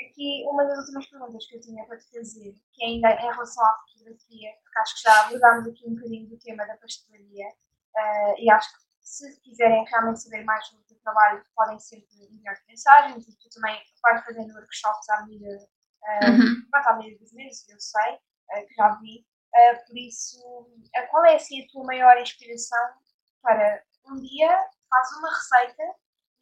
aqui, 0.00 0.44
uma 0.48 0.64
das 0.64 0.78
últimas 0.78 1.06
perguntas 1.08 1.46
que 1.46 1.56
eu 1.56 1.60
tinha 1.60 1.84
para 1.84 1.98
te 1.98 2.10
fazer, 2.10 2.54
que 2.72 2.84
é 2.84 2.86
ainda 2.86 3.10
em 3.10 3.32
relação 3.32 3.64
à 3.64 3.74
fotografia, 3.86 4.50
porque 4.62 4.78
acho 4.78 4.96
que 4.96 5.02
já 5.02 5.26
abordámos 5.26 5.68
aqui 5.68 5.84
um 5.86 5.94
bocadinho 5.94 6.28
do 6.28 6.38
tema 6.38 6.66
da 6.66 6.76
pastelaria, 6.76 7.48
uh, 7.48 8.34
e 8.38 8.50
acho 8.50 8.72
que 8.72 8.78
se 9.00 9.40
quiserem 9.40 9.84
realmente 9.84 10.22
saber 10.22 10.44
mais 10.44 10.66
sobre 10.66 10.84
o 10.84 10.86
teu 10.86 10.98
trabalho, 11.00 11.44
podem 11.54 11.78
sempre 11.78 12.08
enviar 12.30 12.56
mensagens 12.66 13.26
e 13.26 13.38
tu 13.38 13.48
também 13.50 13.80
vais 14.02 14.24
fazendo 14.24 14.54
workshops 14.54 15.08
à 15.10 15.26
medida 15.26 15.68
uhum. 16.24 16.62
à 16.72 16.96
medida 16.96 17.18
dos 17.18 17.32
meses, 17.32 17.68
eu 17.68 17.80
sei, 17.80 18.14
uh, 18.14 18.66
que 18.66 18.74
já 18.74 18.94
vi. 19.00 19.26
Uh, 19.54 19.86
por 19.86 19.96
isso, 19.96 20.38
uh, 20.38 21.08
qual 21.10 21.24
é 21.26 21.36
assim, 21.36 21.62
a 21.62 21.66
tua 21.68 21.84
maior 21.84 22.20
inspiração 22.20 22.88
para 23.42 23.82
um 24.06 24.20
dia 24.20 24.48
faz 24.88 25.08
uma 25.18 25.34
receita 25.34 25.82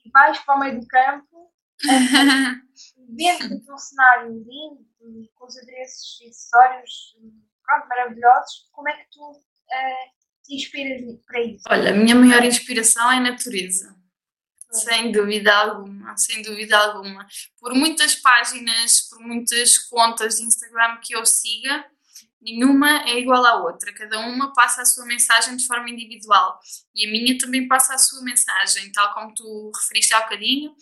e 0.04 0.10
vais 0.10 0.38
para 0.40 0.56
o 0.56 0.60
meio 0.60 0.80
do 0.80 0.86
campo 0.86 1.52
dentro 3.08 3.60
de 3.60 3.72
um 3.72 3.78
cenário 3.78 4.30
lindo 4.30 4.86
com 5.34 5.46
os 5.46 5.56
adereços 5.56 6.20
e 6.20 6.28
acessórios 6.28 7.16
pronto, 7.66 7.88
maravilhosos, 7.88 8.68
como 8.72 8.88
é 8.88 8.92
que 8.92 9.10
tu 9.10 9.30
uh, 9.30 9.42
te 10.44 10.54
inspiras 10.54 11.02
para 11.26 11.40
isso? 11.40 11.64
Olha, 11.68 11.90
a 11.90 11.94
minha 11.94 12.14
maior 12.14 12.44
inspiração 12.44 13.10
é 13.10 13.16
a 13.16 13.20
natureza. 13.20 13.94
Sem 14.70 15.10
dúvida 15.10 15.54
alguma, 15.54 16.16
sem 16.16 16.42
dúvida 16.42 16.76
alguma. 16.76 17.26
Por 17.58 17.74
muitas 17.74 18.14
páginas, 18.16 19.02
por 19.08 19.20
muitas 19.20 19.78
contas 19.78 20.36
de 20.36 20.42
Instagram 20.42 20.98
que 21.02 21.14
eu 21.14 21.24
siga, 21.24 21.88
nenhuma 22.40 23.08
é 23.08 23.18
igual 23.18 23.44
à 23.44 23.62
outra. 23.62 23.92
Cada 23.92 24.18
uma 24.20 24.52
passa 24.52 24.82
a 24.82 24.84
sua 24.84 25.06
mensagem 25.06 25.56
de 25.56 25.66
forma 25.66 25.90
individual. 25.90 26.58
E 26.94 27.06
a 27.06 27.10
minha 27.10 27.38
também 27.38 27.66
passa 27.68 27.94
a 27.94 27.98
sua 27.98 28.22
mensagem, 28.22 28.90
tal 28.92 29.12
como 29.14 29.34
tu 29.34 29.70
referiste 29.74 30.14
há 30.14 30.22
bocadinho. 30.22 30.74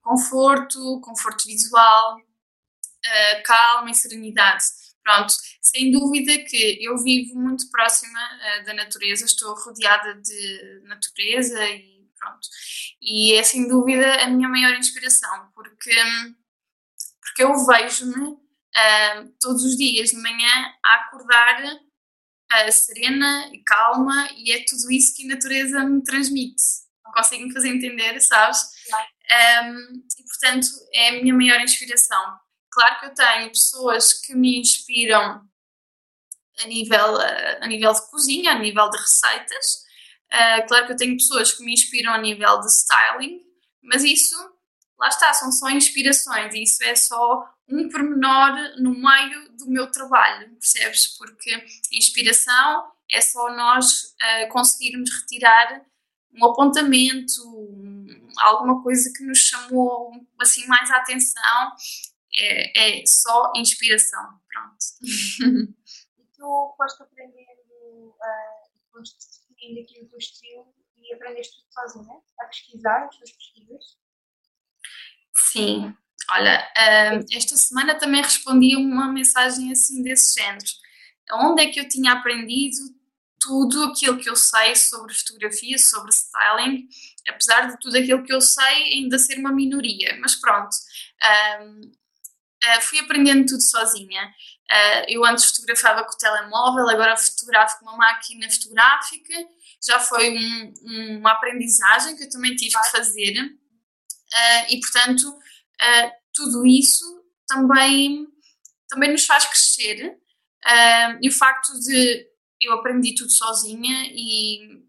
Conforto, 0.00 1.00
conforto 1.00 1.44
visual, 1.46 2.18
uh, 2.18 3.42
calma 3.44 3.90
e 3.90 3.94
serenidade. 3.94 4.64
Pronto, 5.02 5.34
sem 5.60 5.90
dúvida 5.90 6.38
que 6.44 6.78
eu 6.84 6.96
vivo 6.98 7.34
muito 7.34 7.68
próxima 7.70 8.20
uh, 8.20 8.64
da 8.64 8.74
natureza, 8.74 9.24
estou 9.24 9.54
rodeada 9.54 10.14
de 10.14 10.82
natureza 10.84 11.64
e 11.68 11.92
Pronto. 12.22 12.48
E 13.02 13.34
é 13.34 13.42
sem 13.42 13.66
dúvida 13.66 14.22
a 14.22 14.28
minha 14.28 14.48
maior 14.48 14.74
inspiração, 14.76 15.50
porque, 15.54 15.92
porque 17.20 17.42
eu 17.42 17.66
vejo-me 17.66 18.36
uh, 18.76 19.32
todos 19.40 19.64
os 19.64 19.76
dias 19.76 20.10
de 20.10 20.16
manhã 20.16 20.74
a 20.84 20.94
acordar 20.96 21.62
uh, 21.64 22.72
serena 22.72 23.50
e 23.52 23.62
calma, 23.62 24.28
e 24.36 24.52
é 24.52 24.64
tudo 24.68 24.90
isso 24.90 25.14
que 25.16 25.24
a 25.24 25.34
natureza 25.34 25.84
me 25.84 26.02
transmite. 26.02 26.62
Conseguem 27.14 27.52
fazer 27.52 27.68
entender, 27.68 28.18
sabes? 28.20 28.58
Um, 29.30 30.02
e 30.18 30.24
portanto 30.24 30.66
é 30.94 31.08
a 31.10 31.12
minha 31.22 31.34
maior 31.34 31.60
inspiração. 31.60 32.38
Claro 32.70 33.00
que 33.00 33.06
eu 33.06 33.14
tenho 33.14 33.48
pessoas 33.50 34.14
que 34.14 34.34
me 34.34 34.58
inspiram 34.58 35.46
a 36.58 36.66
nível, 36.66 37.16
a 37.60 37.66
nível 37.66 37.92
de 37.92 38.10
cozinha, 38.10 38.52
a 38.52 38.58
nível 38.58 38.88
de 38.88 38.96
receitas, 38.96 39.82
Uh, 40.32 40.66
claro 40.66 40.86
que 40.86 40.92
eu 40.92 40.96
tenho 40.96 41.16
pessoas 41.16 41.52
que 41.52 41.62
me 41.62 41.74
inspiram 41.74 42.14
a 42.14 42.18
nível 42.18 42.58
de 42.60 42.66
styling, 42.68 43.42
mas 43.82 44.02
isso, 44.02 44.34
lá 44.98 45.08
está, 45.08 45.30
são 45.34 45.52
só 45.52 45.68
inspirações 45.68 46.54
e 46.54 46.62
isso 46.62 46.82
é 46.84 46.94
só 46.94 47.44
um 47.72 47.88
pormenor 47.88 48.80
no 48.80 48.90
meio 48.90 49.56
do 49.56 49.66
meu 49.70 49.90
trabalho, 49.90 50.50
percebes? 50.56 51.16
Porque 51.16 51.50
inspiração 51.92 52.92
é 53.10 53.20
só 53.20 53.54
nós 53.54 54.14
uh, 54.14 54.48
conseguirmos 54.50 55.10
retirar 55.20 55.84
um 56.34 56.46
apontamento, 56.46 57.42
um, 57.46 58.28
alguma 58.38 58.82
coisa 58.82 59.12
que 59.14 59.24
nos 59.24 59.38
chamou 59.38 60.12
assim 60.40 60.66
mais 60.66 60.90
a 60.90 60.96
atenção, 60.98 61.72
é, 62.38 63.00
é 63.00 63.06
só 63.06 63.52
inspiração, 63.56 64.40
pronto. 64.48 64.84
e 66.18 66.24
tu 66.34 66.74
foste 66.76 67.02
aprendendo, 67.02 68.08
uh, 68.08 68.92
foste 68.92 69.16
definindo 69.50 69.80
aqui 69.80 70.00
o 70.00 70.08
teu 70.08 70.18
estilo 70.18 70.74
e 70.96 71.14
aprendeste 71.14 71.56
tudo 71.56 71.72
sozinha, 71.72 72.20
a 72.40 72.44
pesquisar 72.46 73.04
as 73.04 73.16
tuas 73.16 73.32
pesquisas? 73.32 73.98
Sim, 75.34 75.94
olha, 76.32 76.72
esta 77.32 77.56
semana 77.56 77.94
também 77.94 78.22
respondi 78.22 78.76
uma 78.76 79.12
mensagem 79.12 79.70
assim 79.72 80.02
desse 80.02 80.40
género. 80.40 80.64
Onde 81.32 81.62
é 81.62 81.66
que 81.70 81.80
eu 81.80 81.88
tinha 81.88 82.12
aprendido 82.12 82.76
tudo 83.40 83.84
aquilo 83.84 84.18
que 84.18 84.30
eu 84.30 84.36
sei 84.36 84.76
sobre 84.76 85.12
fotografia, 85.14 85.76
sobre 85.78 86.12
styling, 86.12 86.88
apesar 87.28 87.68
de 87.68 87.78
tudo 87.80 87.96
aquilo 87.96 88.22
que 88.22 88.32
eu 88.32 88.40
sei 88.40 88.94
ainda 88.94 89.18
ser 89.18 89.38
uma 89.38 89.52
minoria, 89.52 90.16
mas 90.20 90.36
pronto, 90.36 90.76
hum, 91.60 91.92
fui 92.82 93.00
aprendendo 93.00 93.46
tudo 93.46 93.62
sozinha. 93.62 94.32
Uh, 94.70 95.04
eu 95.08 95.24
antes 95.24 95.44
fotografava 95.46 96.04
com 96.04 96.12
o 96.12 96.16
telemóvel, 96.16 96.88
agora 96.88 97.16
fotografo 97.16 97.78
com 97.78 97.86
uma 97.86 97.96
máquina 97.96 98.50
fotográfica. 98.50 99.34
Já 99.84 99.98
foi 99.98 100.30
um, 100.30 101.18
uma 101.18 101.32
aprendizagem 101.32 102.16
que 102.16 102.24
eu 102.24 102.30
também 102.30 102.54
tive 102.54 102.78
que 102.80 102.90
fazer. 102.90 103.38
Uh, 103.42 104.64
e, 104.70 104.80
portanto, 104.80 105.28
uh, 105.28 106.21
tudo 106.32 106.66
isso 106.66 107.04
também, 107.46 108.26
também 108.88 109.12
nos 109.12 109.24
faz 109.24 109.46
crescer. 109.46 110.16
e 111.20 111.28
o 111.28 111.32
facto 111.32 111.72
de 111.80 112.26
eu 112.60 112.72
aprendi 112.74 113.14
tudo 113.14 113.30
sozinha 113.30 114.06
e 114.12 114.82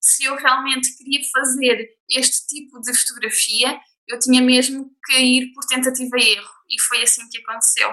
se 0.00 0.24
eu 0.24 0.36
realmente 0.36 0.96
queria 0.96 1.20
fazer 1.32 1.88
este 2.08 2.46
tipo 2.46 2.80
de 2.80 2.94
fotografia, 2.94 3.80
eu 4.06 4.18
tinha 4.18 4.40
mesmo 4.40 4.90
que 5.04 5.18
ir 5.18 5.52
por 5.52 5.64
tentativa 5.64 6.16
e 6.16 6.34
erro. 6.34 6.50
E 6.70 6.80
foi 6.82 7.02
assim 7.02 7.28
que 7.28 7.38
aconteceu. 7.38 7.92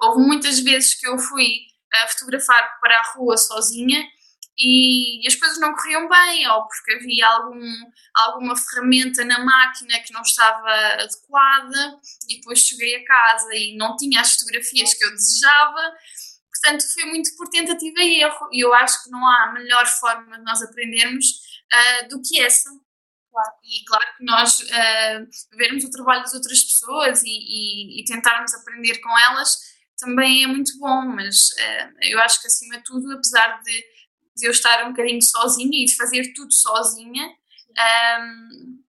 Houve 0.00 0.26
muitas 0.26 0.58
vezes 0.58 0.94
que 0.94 1.06
eu 1.06 1.18
fui 1.18 1.60
a 1.92 2.08
fotografar 2.08 2.80
para 2.80 2.98
a 2.98 3.12
rua 3.12 3.36
sozinha 3.36 4.02
e 4.58 5.26
as 5.26 5.34
coisas 5.34 5.58
não 5.58 5.74
corriam 5.74 6.08
bem, 6.08 6.46
ou 6.48 6.66
porque 6.66 6.92
havia 6.92 7.26
algum, 7.26 7.72
alguma 8.14 8.54
ferramenta 8.56 9.24
na 9.24 9.44
máquina 9.44 10.00
que 10.00 10.12
não 10.12 10.22
estava 10.22 10.70
adequada, 11.02 11.98
e 12.28 12.36
depois 12.36 12.60
cheguei 12.60 12.96
a 12.96 13.04
casa 13.04 13.54
e 13.54 13.76
não 13.76 13.96
tinha 13.96 14.20
as 14.20 14.34
fotografias 14.34 14.94
que 14.94 15.04
eu 15.04 15.10
desejava. 15.10 15.94
Portanto, 16.50 16.84
foi 16.94 17.04
muito 17.06 17.34
por 17.36 17.48
tentativa 17.48 18.02
e 18.02 18.22
erro, 18.22 18.48
e 18.52 18.64
eu 18.64 18.72
acho 18.74 19.02
que 19.04 19.10
não 19.10 19.26
há 19.26 19.52
melhor 19.52 19.86
forma 19.86 20.38
de 20.38 20.44
nós 20.44 20.62
aprendermos 20.62 21.26
uh, 21.26 22.08
do 22.08 22.20
que 22.20 22.40
essa. 22.40 22.70
Claro. 23.30 23.52
E 23.64 23.84
claro 23.86 24.16
que 24.18 24.24
nós 24.24 24.60
uh, 24.60 25.56
vermos 25.56 25.84
o 25.84 25.90
trabalho 25.90 26.22
das 26.22 26.34
outras 26.34 26.62
pessoas 26.62 27.22
e, 27.22 27.30
e, 27.30 28.02
e 28.02 28.04
tentarmos 28.04 28.52
aprender 28.54 28.98
com 29.00 29.18
elas 29.18 29.72
também 29.98 30.44
é 30.44 30.46
muito 30.46 30.76
bom, 30.78 31.02
mas 31.06 31.50
uh, 31.50 31.92
eu 32.02 32.18
acho 32.20 32.40
que 32.40 32.48
acima 32.48 32.76
de 32.78 32.84
tudo, 32.84 33.12
apesar 33.12 33.60
de, 33.62 33.84
de, 34.36 34.46
eu 34.46 34.50
estar 34.50 34.84
um 34.84 34.90
bocadinho 34.90 35.22
sozinha 35.22 35.82
e 35.82 35.84
de 35.84 35.96
fazer 35.96 36.32
tudo 36.34 36.52
sozinha, 36.52 37.26
um, 38.18 38.82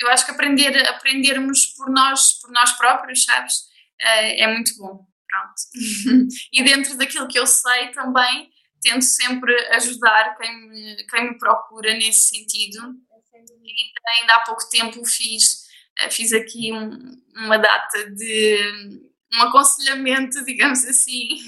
eu 0.00 0.08
acho 0.08 0.24
que 0.24 0.32
aprender, 0.32 0.76
aprendermos 0.88 1.66
por 1.76 1.90
nós, 1.90 2.40
por 2.40 2.50
nós 2.50 2.72
próprios, 2.72 3.24
sabes, 3.24 3.54
uh, 4.00 4.34
é 4.38 4.46
muito 4.46 4.76
bom. 4.76 5.06
Pronto. 5.28 6.28
e 6.52 6.62
dentro 6.62 6.96
daquilo 6.96 7.28
que 7.28 7.38
eu 7.38 7.46
sei 7.46 7.88
também, 7.90 8.50
tento 8.80 9.04
sempre 9.04 9.54
ajudar 9.74 10.36
quem 10.36 10.68
me, 10.68 11.06
quem 11.06 11.30
me 11.30 11.38
procura 11.38 11.92
nesse 11.94 12.28
sentido. 12.28 12.78
Ainda, 12.78 14.20
ainda 14.20 14.34
há 14.34 14.40
pouco 14.40 14.68
tempo 14.68 15.04
fiz, 15.04 15.64
eh, 15.98 16.10
fiz 16.10 16.32
aqui 16.32 16.72
um, 16.72 17.20
uma 17.34 17.58
data 17.58 18.10
de 18.10 19.10
um 19.36 19.42
aconselhamento, 19.42 20.42
digamos 20.46 20.84
assim. 20.84 21.38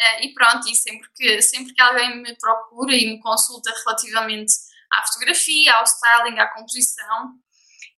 Eh, 0.00 0.26
e 0.26 0.34
pronto, 0.34 0.68
e 0.68 0.74
sempre 0.74 1.08
que, 1.14 1.42
sempre 1.42 1.74
que 1.74 1.80
alguém 1.80 2.22
me 2.22 2.36
procura 2.36 2.94
e 2.94 3.06
me 3.06 3.20
consulta 3.20 3.72
relativamente 3.84 4.54
à 4.92 5.06
fotografia, 5.06 5.74
ao 5.74 5.84
styling, 5.84 6.38
à 6.38 6.48
composição, 6.48 7.38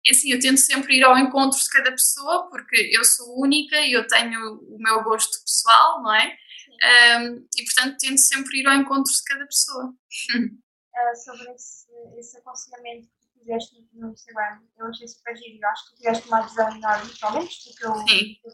é 0.06 0.10
assim, 0.10 0.32
eu 0.32 0.40
tento 0.40 0.58
sempre 0.58 0.96
ir 0.96 1.04
ao 1.04 1.16
encontro 1.16 1.58
de 1.58 1.68
cada 1.68 1.92
pessoa, 1.92 2.48
porque 2.50 2.90
eu 2.92 3.04
sou 3.04 3.40
única 3.40 3.78
e 3.80 3.92
eu 3.92 4.06
tenho 4.06 4.58
o 4.60 4.76
meu 4.78 5.02
gosto 5.04 5.40
pessoal, 5.44 6.02
não 6.02 6.12
é? 6.12 6.36
Um, 6.82 7.46
e 7.56 7.64
portanto 7.64 7.96
tento 8.00 8.18
sempre 8.18 8.58
ir 8.58 8.66
ao 8.66 8.74
encontro 8.74 9.12
de 9.12 9.22
cada 9.24 9.46
pessoa. 9.46 9.94
Uh, 10.34 11.14
sobre 11.24 11.52
esse, 11.52 11.86
esse 12.18 12.38
aconselhamento 12.38 13.06
que 13.06 13.21
fizeste 13.42 13.88
no 13.92 14.10
Instagram, 14.10 14.62
eu 14.78 14.86
achei 14.86 15.06
super 15.08 15.36
giro. 15.36 15.58
Eu 15.60 15.68
acho 15.68 15.84
que 15.84 15.90
tu 15.90 15.96
tiveste 15.98 16.28
uma 16.28 16.38
adesão 16.38 16.76
enorme, 16.76 17.12
pelo 17.18 17.32
menos 17.32 17.54
porque 17.64 17.86
eu, 17.86 17.92
eu, 17.92 18.52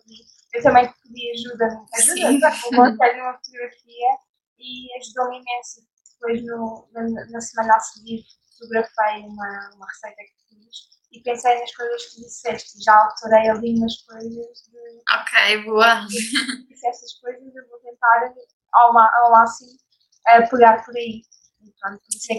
eu 0.55 0.63
também 0.63 0.93
pedi 1.03 1.31
ajuda, 1.33 1.67
ajuda, 1.95 2.51
por 2.63 2.99
tenho 2.99 3.23
uma 3.23 3.35
fotografia 3.35 4.09
e 4.59 4.99
ajudou-me 4.99 5.37
imenso. 5.37 5.87
Depois, 6.13 6.45
no, 6.45 6.89
na, 6.93 7.27
na 7.31 7.41
semana 7.41 7.77
a 7.77 7.81
seguir, 7.81 8.25
fotografei 8.59 9.23
uma, 9.23 9.71
uma 9.77 9.87
receita 9.87 10.17
que 10.17 10.49
fiz 10.49 10.99
e 11.13 11.23
pensei 11.23 11.61
nas 11.61 11.75
coisas 11.75 12.07
que 12.07 12.21
disseste. 12.23 12.83
Já 12.83 12.95
alterei 12.95 13.49
ali 13.49 13.79
umas 13.79 14.03
coisas. 14.03 14.33
De, 14.33 15.03
ok, 15.15 15.65
boa. 15.65 16.07
Disse 16.69 16.89
essas 16.89 17.13
coisas, 17.21 17.55
eu 17.55 17.69
vou 17.69 17.79
tentar 17.81 18.35
ao, 18.73 18.99
ao 18.99 19.31
máximo 19.31 19.71
uh, 19.71 20.51
pegar 20.51 20.85
por 20.85 20.97
aí. 20.97 21.23
Pronto, 21.81 22.01
por 22.01 22.17
isso 22.17 22.33
é 22.33 22.37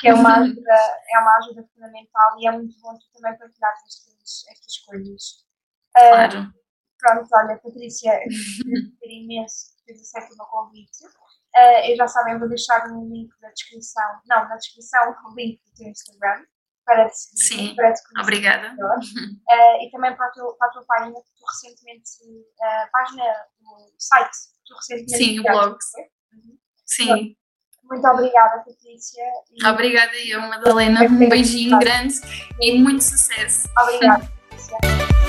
que, 0.00 0.08
é, 0.08 0.14
uma 0.14 0.36
ajuda, 0.38 0.74
é 1.10 1.18
uma 1.18 1.36
ajuda 1.38 1.68
fundamental 1.74 2.40
e 2.40 2.46
é 2.46 2.52
muito 2.52 2.78
bom 2.80 2.96
tu 2.96 3.06
também 3.12 3.36
partilhar 3.38 3.72
estas, 3.86 4.44
estas 4.48 4.78
coisas. 4.86 5.44
Uh, 5.96 6.10
claro. 6.10 6.52
Pronto, 6.98 7.28
olha, 7.34 7.58
Patrícia, 7.58 8.20
queria 9.00 9.24
imenso 9.24 9.76
que 9.76 9.84
fez 9.86 10.00
aceito 10.00 10.34
o 10.34 10.36
meu 10.36 10.46
convite. 10.46 11.04
Uh, 11.04 11.90
eu 11.90 11.96
já 11.96 12.06
sabem, 12.06 12.38
vou 12.38 12.48
deixar 12.48 12.88
no 12.88 13.08
link 13.12 13.30
da 13.40 13.50
descrição, 13.50 14.20
não, 14.26 14.48
na 14.48 14.56
descrição 14.56 15.14
o 15.26 15.34
link 15.34 15.60
do 15.64 15.74
teu 15.74 15.88
Instagram 15.88 16.46
para 16.84 17.08
te 17.10 17.16
seguir, 17.16 17.68
Sim, 17.68 17.74
para 17.74 17.92
te 17.92 18.02
conhecer 18.02 18.22
obrigada. 18.22 18.74
Uh, 18.74 19.82
e 19.82 19.90
também 19.90 20.14
para 20.16 20.26
a, 20.26 20.30
tua, 20.30 20.56
para 20.56 20.68
a 20.68 20.70
tua 20.70 20.84
página, 20.86 21.14
que 21.20 21.30
tu 21.36 21.44
recentemente, 21.46 22.10
a 22.60 22.86
uh, 22.86 22.90
página, 22.92 23.24
o 23.60 23.94
site, 23.98 24.30
que 24.30 24.64
tu 24.66 24.74
recentemente 24.76 25.24
Sim, 25.24 25.40
o 25.40 25.42
blog. 25.42 25.76
Uhum. 26.32 26.58
Sim. 26.86 27.36
Muito 27.92 28.08
obrigada, 28.08 28.64
Patrícia. 28.64 29.22
E... 29.54 29.66
Obrigada 29.66 30.12
eu, 30.26 30.40
Madalena. 30.40 31.02
Um 31.02 31.28
beijinho 31.28 31.78
grande 31.78 32.14
e 32.58 32.78
muito 32.78 33.04
sucesso. 33.04 33.68
Obrigada, 33.78 34.30
Patrícia. 34.48 35.21